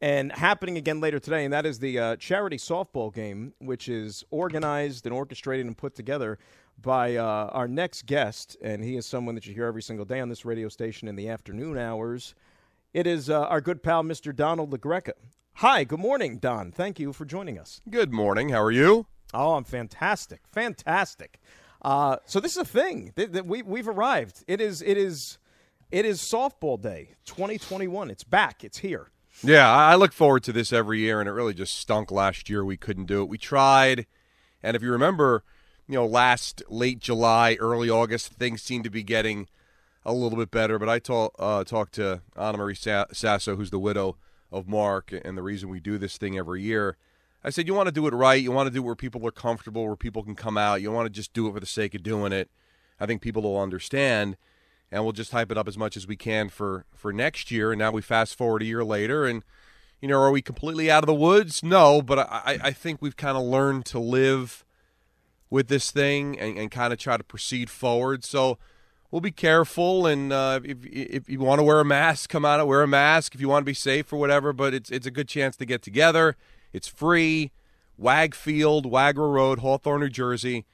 [0.00, 4.24] and happening again later today, and that is the uh, charity softball game, which is
[4.30, 6.38] organized and orchestrated and put together
[6.80, 10.20] by uh, our next guest, and he is someone that you hear every single day
[10.20, 12.34] on this radio station in the afternoon hours.
[12.92, 14.34] It is uh, our good pal, Mr.
[14.34, 15.12] Donald La Greca.
[15.54, 16.70] Hi, good morning, Don.
[16.70, 17.80] Thank you for joining us.
[17.88, 18.50] Good morning.
[18.50, 19.06] How are you?
[19.32, 21.40] Oh, I'm fantastic, fantastic.
[21.82, 24.44] Uh, so this is a thing that, that we we've arrived.
[24.46, 25.38] It is it is
[25.90, 28.10] it is softball day 2021.
[28.10, 28.64] It's back.
[28.64, 29.10] It's here.
[29.42, 32.64] Yeah, I look forward to this every year, and it really just stunk last year.
[32.64, 33.28] We couldn't do it.
[33.28, 34.06] We tried,
[34.62, 35.44] and if you remember,
[35.88, 39.48] you know, last late July, early August, things seemed to be getting
[40.04, 40.78] a little bit better.
[40.78, 44.16] But I uh, talked to Anna Marie Sasso, who's the widow
[44.50, 46.96] of Mark, and the reason we do this thing every year.
[47.44, 48.42] I said, you want to do it right.
[48.42, 50.82] You want to do it where people are comfortable, where people can come out.
[50.82, 52.50] You want to just do it for the sake of doing it.
[52.98, 54.36] I think people will understand,
[54.90, 57.70] and we'll just hype it up as much as we can for for next year.
[57.70, 59.44] And now we fast forward a year later, and
[60.00, 61.62] you know, are we completely out of the woods?
[61.62, 64.64] No, but I, I think we've kind of learned to live
[65.50, 68.24] with this thing and, and kind of try to proceed forward.
[68.24, 68.58] So
[69.10, 72.60] we'll be careful, and uh, if, if you want to wear a mask, come out
[72.60, 73.34] and wear a mask.
[73.34, 75.64] If you want to be safe or whatever, but it's it's a good chance to
[75.64, 76.36] get together.
[76.72, 77.52] It's free.
[77.98, 80.66] Wag Field, Wagaraw Road, Hawthorne, New Jersey.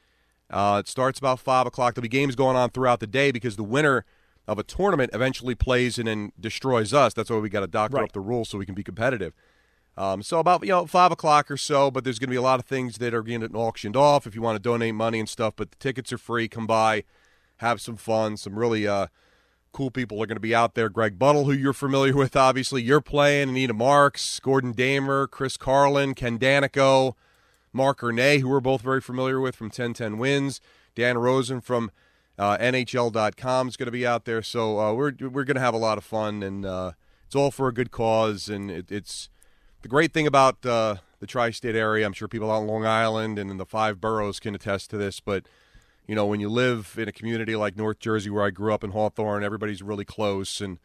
[0.50, 1.94] Uh, it starts about five o'clock.
[1.94, 4.04] There'll be games going on throughout the day because the winner
[4.48, 7.14] of a tournament eventually plays and then destroys us.
[7.14, 8.04] That's why we got to doctor right.
[8.04, 9.34] up the rules so we can be competitive.
[9.96, 12.42] Um, so about you know five o'clock or so, but there's going to be a
[12.42, 15.28] lot of things that are getting auctioned off if you want to donate money and
[15.28, 15.54] stuff.
[15.56, 16.48] But the tickets are free.
[16.48, 17.04] Come by,
[17.58, 18.36] have some fun.
[18.36, 19.08] Some really uh,
[19.72, 20.88] cool people are going to be out there.
[20.88, 23.50] Greg Buttle, who you're familiar with, obviously you're playing.
[23.50, 27.14] Anita Marks, Gordon Damer, Chris Carlin, Ken Daneyko,
[27.72, 30.60] Mark Ernay, who we're both very familiar with from 1010 Wins.
[30.94, 31.90] Dan Rosen from
[32.38, 34.42] uh, NHL.com is going to be out there.
[34.42, 36.92] So uh, we're we're going to have a lot of fun, and uh,
[37.26, 39.28] it's all for a good cause, and it, it's
[39.82, 43.38] the great thing about uh, the tri-state area, I'm sure people out on Long Island
[43.38, 45.44] and in the five boroughs can attest to this, but
[46.06, 48.82] you know, when you live in a community like North Jersey, where I grew up
[48.82, 50.78] in Hawthorne, everybody's really close, and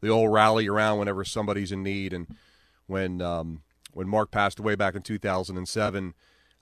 [0.00, 2.12] they all rally around whenever somebody's in need.
[2.12, 2.36] And
[2.86, 3.62] when um,
[3.94, 6.14] when Mark passed away back in 2007,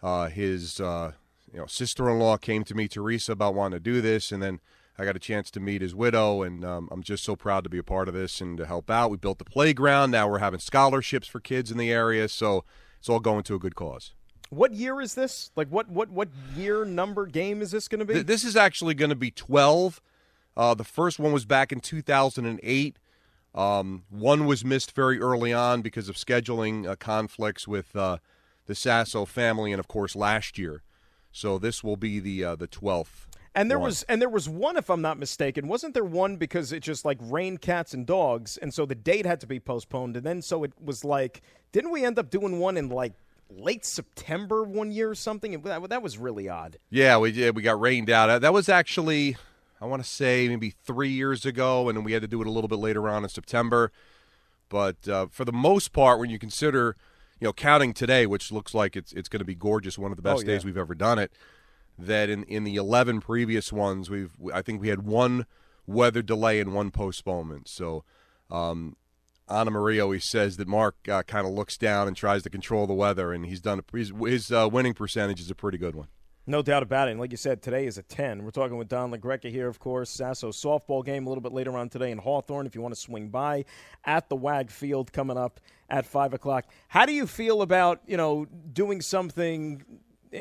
[0.03, 1.13] uh, his uh,
[1.53, 4.61] you know sister-in-law came to me, Teresa, about wanting to do this, and then
[4.99, 7.71] I got a chance to meet his widow, and um, I'm just so proud to
[7.71, 9.11] be a part of this and to help out.
[9.11, 10.11] We built the playground.
[10.11, 12.65] Now we're having scholarships for kids in the area, so
[12.99, 14.15] it's all going to a good cause.
[14.49, 15.51] What year is this?
[15.57, 18.15] Like what what what year number game is this going to be?
[18.15, 20.01] Th- this is actually going to be 12.
[20.57, 22.99] Uh, the first one was back in 2008.
[23.55, 28.19] Um, one was missed very early on because of scheduling uh, conflicts with uh,
[28.67, 30.83] the Sasso family, and of course last year.
[31.33, 33.26] So this will be the uh, the 12th
[33.57, 33.87] and there one.
[33.87, 37.05] was and there was one, if I'm not mistaken, wasn't there one because it just
[37.05, 40.43] like rained cats and dogs, and so the date had to be postponed, and then
[40.43, 41.41] so it was like,
[41.73, 43.15] didn't we end up doing one in like
[43.51, 45.61] late September one year or something?
[45.63, 46.79] That, that was really odd.
[46.91, 47.57] Yeah, we did.
[47.57, 48.43] We got rained out.
[48.43, 49.37] That was actually,
[49.81, 52.47] I want to say, maybe three years ago, and then we had to do it
[52.47, 53.91] a little bit later on in September.
[54.69, 56.95] But uh, for the most part, when you consider,
[57.41, 60.17] you know, counting today, which looks like it's it's going to be gorgeous, one of
[60.17, 60.55] the best oh, yeah.
[60.55, 61.33] days we've ever done it
[61.99, 65.47] that in in the 11 previous ones we've I think we had one
[65.87, 67.69] weather delay and one postponement.
[67.69, 68.05] So
[68.51, 68.97] um,
[69.49, 72.87] Anna Maria always says that Mark uh, kind of looks down and tries to control
[72.87, 75.95] the weather, and he's done a, his, his uh, winning percentage is a pretty good
[75.95, 76.09] one.
[76.49, 77.13] No doubt about it.
[77.13, 78.45] And like you said, today is a 10.
[78.45, 80.11] We're talking with Don La Greca here, of course.
[80.11, 83.01] Sasso softball game a little bit later on today in Hawthorne if you want to
[83.01, 83.65] swing by
[84.05, 85.59] at the WAG Field coming up
[85.91, 86.67] at 5 o'clock.
[86.87, 89.83] How do you feel about, you know, doing something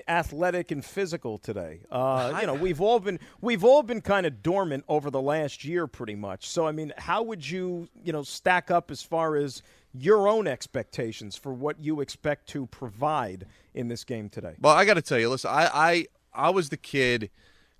[0.07, 1.81] athletic and physical today.
[1.91, 5.63] Uh, you know, we've all been we've all been kind of dormant over the last
[5.63, 6.47] year, pretty much.
[6.47, 9.61] So, I mean, how would you you know stack up as far as
[9.93, 14.55] your own expectations for what you expect to provide in this game today?
[14.59, 17.29] Well, I got to tell you, listen, I, I I was the kid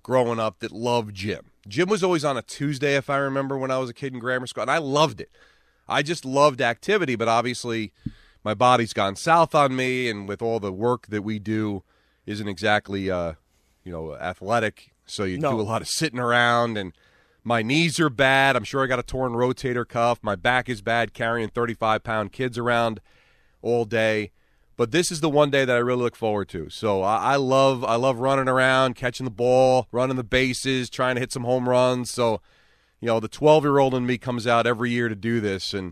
[0.02, 1.50] growing up that loved gym.
[1.66, 4.20] Gym was always on a Tuesday, if I remember, when I was a kid in
[4.20, 5.30] grammar school, and I loved it.
[5.88, 7.92] I just loved activity, but obviously
[8.44, 11.82] my body's gone south on me, and with all the work that we do
[12.26, 13.34] isn't exactly uh,
[13.84, 15.52] you know athletic, so you No.
[15.52, 16.92] do a lot of sitting around and
[17.44, 18.56] my knees are bad.
[18.56, 20.18] I'm sure I got a torn rotator cuff.
[20.20, 23.00] My back is bad carrying 35 pound kids around
[23.62, 24.32] all day.
[24.76, 26.68] But this is the one day that I really look forward to.
[26.68, 31.14] So I, I love I love running around, catching the ball, running the bases, trying
[31.14, 32.10] to hit some home runs.
[32.10, 32.40] So
[33.00, 35.72] you know, the 12 year old in me comes out every year to do this.
[35.72, 35.88] And,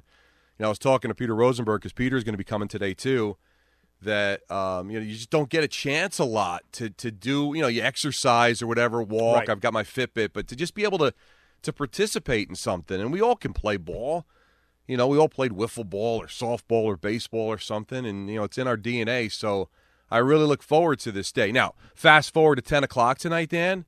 [0.59, 2.95] you know, I was talking to Peter Rosenberg because Peter's going to be coming today
[2.95, 3.37] too.
[4.05, 7.53] That um, you know, you just don't get a chance a lot to to do.
[7.55, 9.41] You know, you exercise or whatever, walk.
[9.41, 9.51] Right.
[9.51, 11.13] I've got my Fitbit, but to just be able to
[11.63, 14.27] to participate in something, and we all can play ball.
[14.87, 18.37] You know, we all played wiffle ball or softball or baseball or something, and you
[18.37, 19.33] know, it's in our DNA.
[19.33, 19.69] So
[20.11, 21.51] I really look forward to this day.
[21.51, 23.87] Now, fast forward to ten o'clock tonight, Dan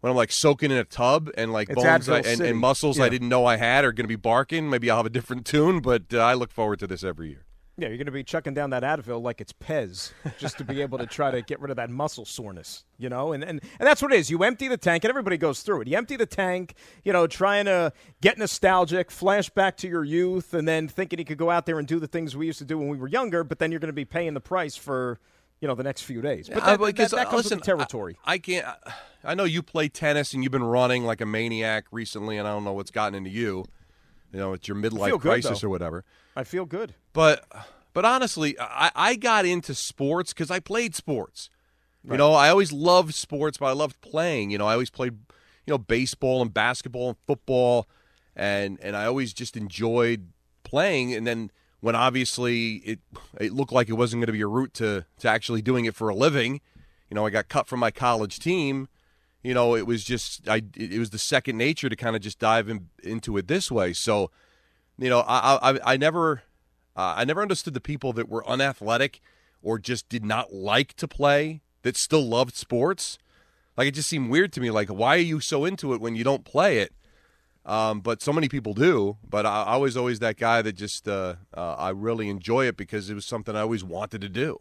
[0.00, 2.98] when I'm like soaking in a tub and like It's bones I, and, and muscles
[2.98, 3.04] Yeah.
[3.04, 4.70] I didn't know I had are going to be barking.
[4.70, 7.44] Maybe I'll have a different tune, but uh, I look forward to this every year.
[7.80, 10.82] Yeah, you're going to be chucking down that Advil like it's Pez, just to be
[10.82, 13.32] able to try to get rid of that muscle soreness, you know.
[13.32, 14.30] And, and and that's what it is.
[14.30, 15.88] You empty the tank, and everybody goes through it.
[15.88, 16.74] You empty the tank,
[17.04, 21.24] you know, trying to get nostalgic, flash back to your youth, and then thinking you
[21.24, 23.06] could go out there and do the things we used to do when we were
[23.06, 23.44] younger.
[23.44, 25.20] But then you're going to be paying the price for,
[25.60, 26.48] you know, the next few days.
[26.48, 28.18] But Uh, that, because, that, that uh, comes listen, with the territory.
[28.24, 28.66] I, I can't.
[29.22, 32.50] I know you play tennis and you've been running like a maniac recently, and I
[32.50, 33.66] don't know what's gotten into you.
[34.32, 36.04] You know, it's your midlife good, crisis or whatever.
[36.38, 36.94] I feel good.
[37.12, 37.44] But
[37.92, 41.50] but honestly, I, I got into sports because I played sports.
[42.08, 44.50] You know, I always loved sports, but I loved playing.
[44.50, 45.14] You know, I always played,
[45.66, 47.88] you know, baseball and basketball and football,
[48.36, 50.28] and and I always just enjoyed
[50.62, 51.12] playing.
[51.12, 53.00] And then when obviously it
[53.40, 55.96] it looked like it wasn't going to be a route to to actually doing it
[55.96, 56.60] for a living,
[57.10, 58.88] you know, I got cut from my college team.
[59.42, 62.38] You know, it was just I it was the second nature to kind of just
[62.38, 63.92] dive in, into it this way.
[63.92, 64.30] So,
[64.98, 66.42] you know, I I, I never
[66.96, 69.20] uh, I never understood the people that were unathletic
[69.62, 73.18] or just did not like to play that still loved sports.
[73.76, 74.70] Like it just seemed weird to me.
[74.70, 76.92] Like, why are you so into it when you don't play it?
[77.64, 79.18] Um, but so many people do.
[79.28, 82.76] But I, I was always that guy that just uh, uh, I really enjoy it
[82.76, 84.58] because it was something I always wanted to do.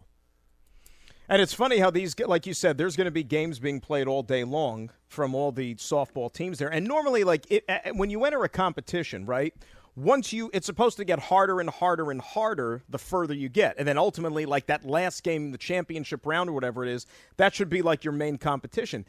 [1.30, 4.08] And it's funny how these, like you said, there's going to be games being played
[4.08, 6.72] all day long from all the softball teams there.
[6.72, 7.66] And normally, like it,
[7.96, 9.54] when you enter a competition, right?
[9.98, 13.74] Once you, it's supposed to get harder and harder and harder the further you get,
[13.80, 17.56] and then ultimately, like that last game, the championship round or whatever it is, that
[17.56, 19.04] should be like your main competition.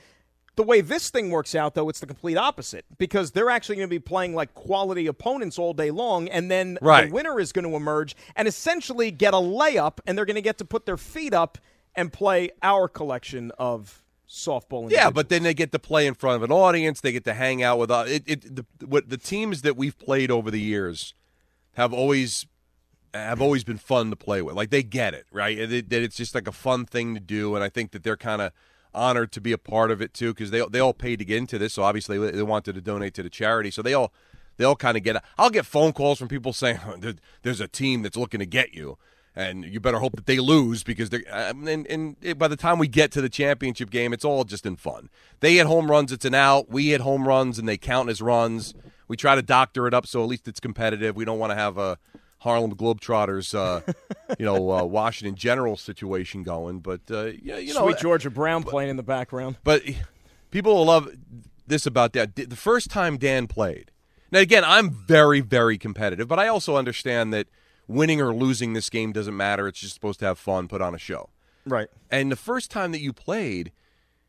[0.56, 3.88] The way this thing works out, though, it's the complete opposite because they're actually going
[3.88, 7.06] to be playing like quality opponents all day long, and then Right.
[7.08, 10.40] the winner is going to emerge and essentially get a layup, and they're going to
[10.40, 11.58] get to put their feet up
[11.94, 14.90] and play our collection of softball.
[14.90, 17.00] Yeah, but then they get to play in front of an audience.
[17.00, 18.22] They get to hang out with uh, it.
[18.26, 21.14] it the, what the teams that we've played over the years
[21.74, 22.46] have always
[23.14, 24.54] have always been fun to play with.
[24.54, 25.56] Like they get it, right?
[25.58, 28.16] That that it's just like a fun thing to do, and I think that they're
[28.16, 28.52] kind of
[28.94, 31.38] honored to be a part of it too because they they all paid to get
[31.38, 31.74] into this.
[31.74, 33.70] So obviously they wanted to donate to the charity.
[33.70, 34.12] So they all
[34.58, 35.22] they all kind of get.
[35.38, 36.78] I'll get phone calls from people saying
[37.42, 38.98] there's a team that's looking to get you.
[39.38, 41.22] And you better hope that they lose because they're.
[41.30, 44.66] um, And, and by the time we get to the championship game, it's all just
[44.66, 45.10] in fun.
[45.38, 46.68] They hit home runs, it's an out.
[46.68, 48.74] We hit home runs, and they count as runs.
[49.06, 51.14] We try to doctor it up so at least it's competitive.
[51.14, 51.98] We don't want to have a
[52.38, 53.80] Harlem Globetrotters, uh,
[54.40, 56.80] you know, uh, Washington General situation going.
[56.80, 59.56] But uh, yeah, you know, Sweet Georgia Brown playing in the background.
[59.62, 59.82] but
[60.50, 61.08] people will love
[61.66, 62.34] this about that.
[62.34, 63.92] The first time Dan played.
[64.32, 67.46] Now, again, I'm very, very competitive, but I also understand that
[67.88, 69.66] winning or losing this game doesn't matter.
[69.66, 71.30] It's just supposed to have fun, put on a show.
[71.66, 71.88] Right.
[72.10, 73.72] And the first time that you played,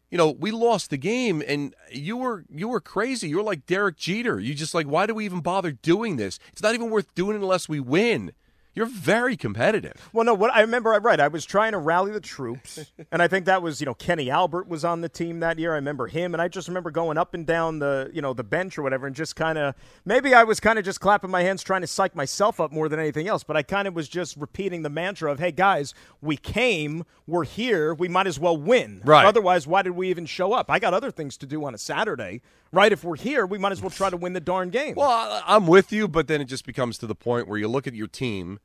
[0.10, 3.30] you know, we lost the game, and you were you were crazy.
[3.30, 4.40] You were like Derek Jeter.
[4.40, 6.40] You just like, why do we even bother doing this?
[6.52, 8.32] It's not even worth doing it unless we win.
[8.76, 10.10] You're very competitive.
[10.14, 11.20] Well, no, what I remember, I right.
[11.20, 12.80] I was trying to rally the troops,
[13.12, 15.72] and I think that was, you know, Kenny Albert was on the team that year.
[15.74, 18.44] I remember him, and I just remember going up and down the, you know, the
[18.44, 21.42] bench or whatever, and just kind of maybe I was kind of just clapping my
[21.42, 23.44] hands, trying to psych myself up more than anything else.
[23.44, 27.46] But I kind of was just repeating the mantra of, "Hey guys, we came, we're
[27.46, 29.02] here, we might as well win.
[29.04, 29.26] Right.
[29.26, 30.70] Otherwise, why did we even show up?
[30.70, 32.42] I got other things to do on a Saturday,
[32.72, 32.92] right?
[32.92, 34.96] If we're here, we might as well try to win the darn game.
[34.96, 37.88] Well, I'm with you, but then it just becomes to the point where you look
[37.88, 38.60] at your team,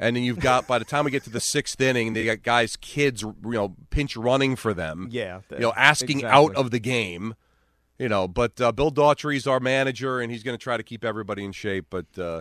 [0.00, 2.42] and then you've got by the time we get to the sixth inning, they got
[2.42, 5.08] guys, kids, you know, pinch running for them.
[5.10, 6.38] Yeah, you know, asking exactly.
[6.38, 7.34] out of the game.
[7.98, 11.04] You know, but uh, Bill Daughtry's our manager, and he's going to try to keep
[11.04, 11.86] everybody in shape.
[11.90, 12.40] But uh,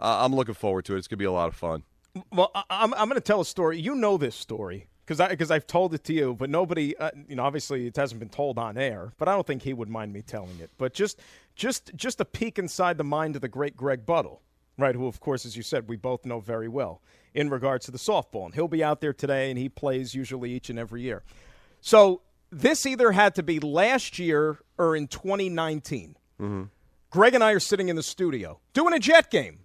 [0.00, 0.98] I'm looking forward to it.
[0.98, 1.84] It's going to be a lot of fun.
[2.32, 3.80] Well, I'm, I'm going to tell a story.
[3.80, 7.10] You know this story because I because I've told it to you, but nobody, uh,
[7.28, 9.12] you know, obviously it hasn't been told on air.
[9.18, 10.70] But I don't think he would mind me telling it.
[10.78, 11.20] But just
[11.54, 14.42] just just a peek inside the mind of the great Greg Buttle,
[14.78, 14.94] right?
[14.94, 17.00] Who, of course, as you said, we both know very well
[17.32, 20.52] in regards to the softball, and he'll be out there today, and he plays usually
[20.52, 21.22] each and every year.
[21.80, 26.16] So this either had to be last year or in 2019.
[26.40, 26.62] Mm-hmm.
[27.10, 29.60] Greg and I are sitting in the studio doing a Jet game,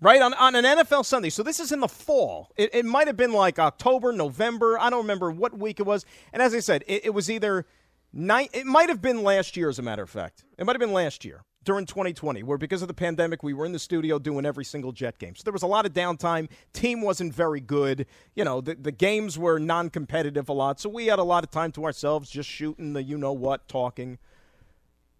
[0.00, 0.22] right?
[0.22, 1.30] On, on an NFL Sunday.
[1.30, 2.50] So this is in the fall.
[2.56, 4.78] It, it might have been like October, November.
[4.78, 6.04] I don't remember what week it was.
[6.32, 7.66] And as I said, it, it was either
[8.12, 10.44] night, it might have been last year, as a matter of fact.
[10.56, 11.42] It might have been last year.
[11.64, 14.92] During 2020, where because of the pandemic, we were in the studio doing every single
[14.92, 15.34] Jet game.
[15.36, 16.48] So there was a lot of downtime.
[16.72, 18.06] Team wasn't very good.
[18.34, 20.80] You know, the, the games were non competitive a lot.
[20.80, 23.68] So we had a lot of time to ourselves, just shooting the you know what,
[23.68, 24.18] talking.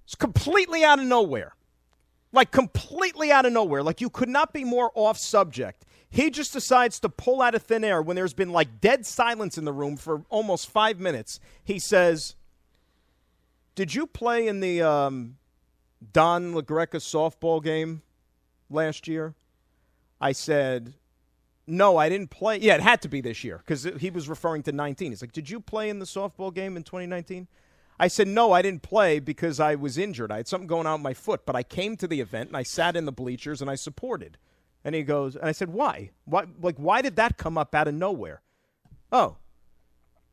[0.05, 1.55] It's completely out of nowhere.
[2.33, 3.83] Like, completely out of nowhere.
[3.83, 5.85] Like, you could not be more off subject.
[6.11, 9.59] He just decides to pull out of thin air when there's been like dead silence
[9.59, 11.39] in the room for almost five minutes.
[11.63, 12.35] He says,
[13.75, 15.37] Did you play in the um,
[16.13, 18.03] Don La Greca softball game
[18.71, 19.35] last year?
[20.21, 20.95] I said,
[21.67, 22.59] no, I didn't play.
[22.59, 25.13] Yeah, it had to be this year because he was referring to 19.
[25.13, 27.47] He's like, did you play in the softball game in 2019?
[28.01, 30.31] I said, no, I didn't play because I was injured.
[30.31, 32.57] I had something going on with my foot, but I came to the event and
[32.57, 34.39] I sat in the bleachers and I supported.
[34.85, 36.11] And he goes, and I said, why?
[36.25, 36.45] Why?
[36.61, 38.41] Like, why did that come up out of nowhere?
[39.11, 39.37] Oh,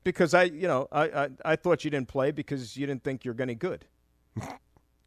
[0.04, 3.26] because I, you know, I, I, I thought you didn't play because you didn't think
[3.26, 3.86] you're any good.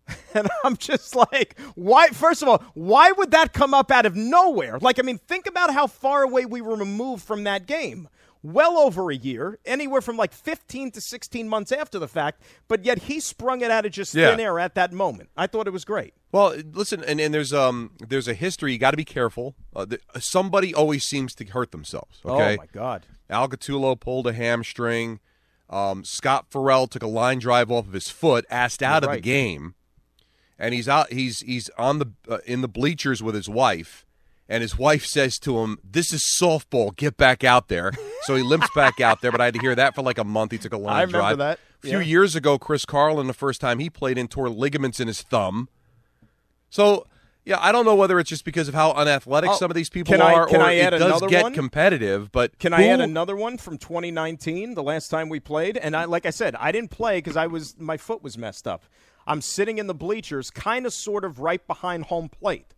[0.34, 2.08] And I'm just like, why?
[2.08, 4.78] First of all, why would that come up out of nowhere?
[4.78, 8.08] Like, I mean, think about how far away we were removed from that game.
[8.42, 12.84] Well over a year, anywhere from like 15 to 16 months after the fact, but
[12.84, 14.30] yet he sprung it out of just Yeah.
[14.30, 15.30] thin air at that moment.
[15.36, 16.14] I thought it was great.
[16.30, 18.72] Well, listen, and, and there's um there's a history.
[18.72, 19.56] You got to be careful.
[19.74, 22.20] Uh, th- somebody always seems to hurt themselves.
[22.24, 22.54] Okay.
[22.54, 23.06] Oh, my God.
[23.28, 25.18] Al Gattulo pulled a hamstring.
[25.68, 29.14] Um, Scott Farrell took a line drive off of his foot, asked out of the
[29.16, 29.22] right.
[29.22, 29.74] game,
[30.58, 31.12] and he's out.
[31.12, 34.04] He's he's on the uh, in the bleachers with his wife,
[34.48, 36.94] and his wife says to him, "This is softball.
[36.96, 39.30] Get back out there." So he limps back out there.
[39.32, 40.52] But I had to hear that for like a month.
[40.52, 41.38] He took a line I remember drive.
[41.38, 41.58] that.
[41.82, 42.04] A few Yeah.
[42.04, 45.68] years ago, Chris Carlin, the first time he played in, tore ligaments in his thumb.
[46.70, 47.06] So.
[47.44, 49.88] Yeah, I don't know whether it's just because of how unathletic Oh, some of these
[49.88, 51.54] people can I- are, can or I add it does get one?
[51.54, 52.30] competitive.
[52.30, 55.78] But Can I add another one from 2019, the last time we played?
[55.78, 58.68] And I, like I said, I didn't play because I was my foot was messed
[58.68, 58.82] up.
[59.28, 62.74] I'm sitting in the bleachers, kind of, sort of, right behind home plate,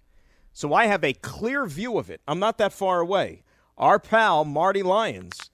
[0.52, 2.20] so I have a clear view of it.
[2.26, 3.44] I'm not that far away.
[3.78, 5.50] Our pal Marty Lyons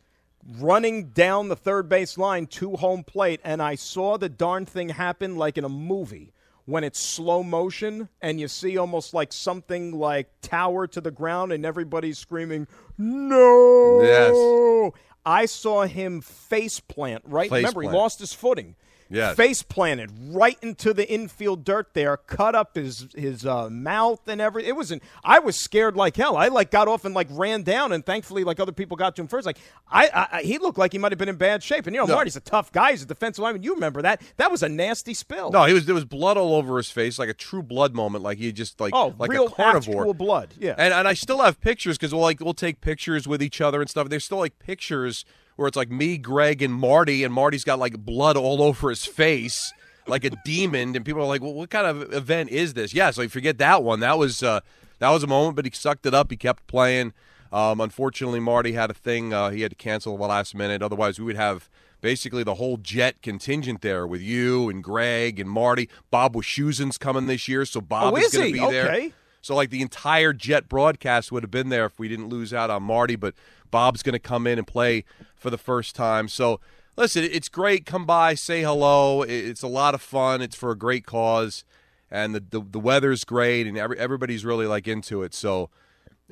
[0.58, 4.88] running down the third base line to home plate, and I saw the darn thing
[4.88, 6.32] happen like in a movie
[6.64, 11.52] when it's slow motion and you see almost like something like tower to the ground
[11.52, 12.66] and everybody's screaming,
[12.98, 14.00] No!
[14.02, 14.92] Yes.
[15.24, 17.50] I saw him face plant, right?
[17.50, 18.76] Face Remember, he lost his footing.
[19.08, 19.36] Yes.
[19.36, 24.40] Face planted right into the infield dirt there, cut up his his uh, mouth and
[24.40, 24.68] everything.
[24.68, 25.02] It wasn't.
[25.24, 26.36] I was scared like hell.
[26.36, 29.22] I like got off and like ran down, and thankfully, like other people got to
[29.22, 29.46] him first.
[29.46, 29.58] Like
[29.90, 31.86] I, I he looked like he might have been in bad shape.
[31.86, 32.14] And you know, No.
[32.14, 32.90] Marty's a tough guy.
[32.90, 33.62] He's a defensive lineman.
[33.62, 34.20] You remember that?
[34.38, 35.50] That was a nasty spill.
[35.50, 38.24] No, he was there was blood all over his face, like a true blood moment,
[38.24, 40.02] like he just like Oh, like real a carnivore.
[40.02, 40.54] actual blood.
[40.58, 40.74] Yeah.
[40.78, 43.80] And and I still have pictures because we'll like we'll take pictures with each other
[43.80, 44.08] and stuff.
[44.08, 45.24] There's still like pictures
[45.56, 49.04] where it's like me, Greg, and Marty, and Marty's got like blood all over his
[49.04, 49.72] face,
[50.06, 53.10] like a demon, and people are like, "Well, what kind of event is this?" Yeah,
[53.10, 54.00] so you forget that one.
[54.00, 54.60] That was uh,
[54.98, 56.30] that was a moment, but he sucked it up.
[56.30, 57.12] He kept playing.
[57.52, 59.32] Um, unfortunately, Marty had a thing.
[59.32, 60.82] Uh, he had to cancel at the last minute.
[60.82, 61.68] Otherwise, we would have
[62.00, 65.88] basically the whole Jet contingent there with you and Greg and Marty.
[66.10, 69.10] Bob Wischusen's coming this year, so Bob Oh, is is going to be there.
[69.42, 72.68] So like the entire Jet broadcast would have been there if we didn't lose out
[72.68, 73.34] on Marty, but
[73.70, 76.28] Bob's going to come in and play for the first time.
[76.28, 76.60] So
[76.96, 77.86] listen, it's great.
[77.86, 79.22] Come by, say hello.
[79.22, 80.42] It's a lot of fun.
[80.42, 81.64] It's for a great cause,
[82.10, 85.34] and the the, the weather's great, and every, everybody's really like into it.
[85.34, 85.70] So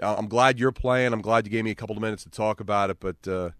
[0.03, 1.13] uh, I'm glad you're playing.
[1.13, 3.29] I'm glad you gave me a couple of minutes to talk about it, but.
[3.29, 3.51] Uh,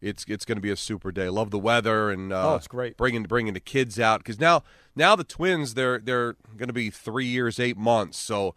[0.00, 1.28] it's it's going to be a super day.
[1.28, 2.96] Love the weather and uh, Oh, it's great.
[2.96, 4.62] Bringing bringing the kids out because now
[4.94, 8.54] now the twins they're they're going to be three years eight months, so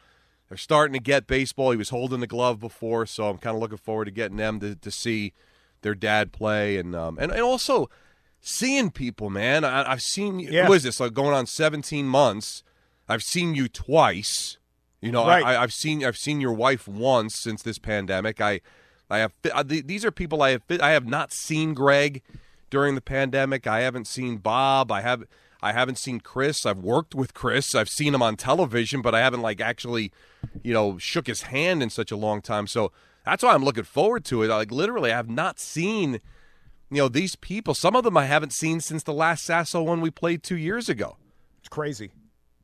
[0.52, 1.72] they're starting to get baseball.
[1.72, 4.60] He was holding the glove before, so I'm kind of looking forward to getting them
[4.60, 5.32] to, to see
[5.82, 7.90] their dad play and um and, and also
[8.42, 9.30] seeing people.
[9.30, 10.50] Man, I, I've seen you.
[10.52, 10.66] Yeah.
[10.66, 11.00] Who is this?
[11.00, 12.64] Like going on 17 months.
[13.08, 14.58] I've seen you twice.
[15.00, 15.42] You know, Right.
[15.42, 18.42] I, I've seen I've seen your wife once since this pandemic.
[18.42, 18.60] I
[19.10, 22.22] I have th- these are people I have I have not seen Greg
[22.70, 23.68] during the pandemic.
[23.68, 24.92] I haven't seen Bob.
[24.92, 25.24] I have
[25.62, 26.66] I haven't seen Chris.
[26.66, 27.74] I've worked with Chris.
[27.74, 30.12] I've seen him on television, but I haven't like actually,
[30.64, 32.68] you know, shook his hand in such a long time.
[32.68, 32.92] So
[33.26, 34.50] that's why I'm looking forward to it.
[34.50, 36.22] Like literally, I have not seen,
[36.90, 37.74] you know, these people.
[37.74, 40.90] Some of them I haven't seen since the last Sasso one we played two years
[40.90, 41.18] ago.
[41.60, 42.12] It's crazy.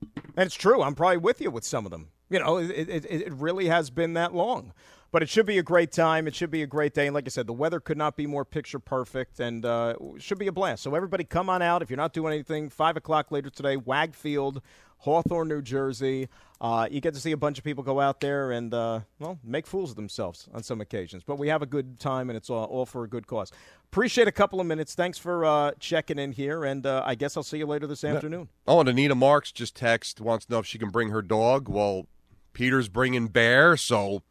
[0.01, 0.81] And it's true.
[0.81, 2.09] I'm probably with you with some of them.
[2.29, 4.73] You know, it, it, it really has been that long.
[5.11, 6.27] But it should be a great time.
[6.27, 7.07] It should be a great day.
[7.07, 10.37] And like I said, the weather could not be more picture perfect and uh, should
[10.37, 10.83] be a blast.
[10.83, 11.81] So everybody come on out.
[11.81, 14.61] If you're not doing anything, 5 o'clock later today, Wagfield,
[14.99, 16.27] Hawthorne, New Jersey.
[16.59, 19.37] Uh, you get to see a bunch of people go out there and, uh, well,
[19.43, 21.23] make fools of themselves on some occasions.
[21.23, 23.51] But we have a good time, and it's all, all for a good cause.
[23.91, 24.95] Appreciate a couple of minutes.
[24.95, 28.03] Thanks for uh, checking in here, and uh, I guess I'll see you later this
[28.03, 28.49] afternoon.
[28.67, 31.69] Oh, and Anita Marks just text wants to know if she can bring her dog.
[31.69, 32.07] Well,
[32.53, 34.23] Peter's bringing Bear, so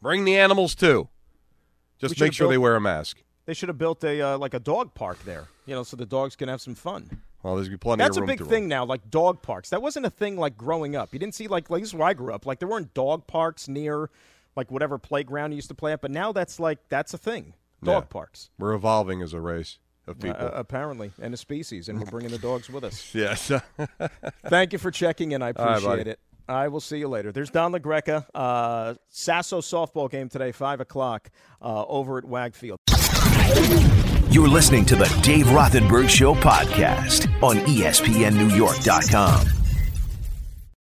[0.00, 1.08] bring the animals too.
[1.98, 3.22] Just make sure they wear a mask.
[3.44, 6.06] They should have built a uh, like a dog park there, you know, so the
[6.06, 7.22] dogs can have some fun.
[7.46, 8.50] Well, there's be plenty That's a big to run.
[8.50, 9.70] thing now, like dog parks.
[9.70, 11.10] That wasn't a thing like growing up.
[11.12, 12.44] You didn't see like like this is where I grew up.
[12.44, 14.10] Like there weren't dog parks near
[14.56, 17.54] like whatever playground you used to play at, but now that's like that's a thing.
[17.84, 18.06] Dog Yeah.
[18.08, 18.50] parks.
[18.58, 19.78] We're evolving as a race
[20.08, 20.44] of people.
[20.44, 23.10] Uh, apparently, and a species, and we're bringing the dogs with us.
[23.14, 23.52] yes.
[24.48, 25.40] Thank you for checking in.
[25.40, 26.10] I appreciate buddy.
[26.10, 26.18] it.
[26.48, 27.30] I will see you later.
[27.30, 28.26] There's Don La Greca.
[28.34, 31.30] Uh, Sasso softball game today, 5 o'clock,
[31.62, 32.80] uh, over at Wagfield.
[34.36, 39.55] You're listening to the Dave Rothenberg Show podcast on ESPNNewYork.com.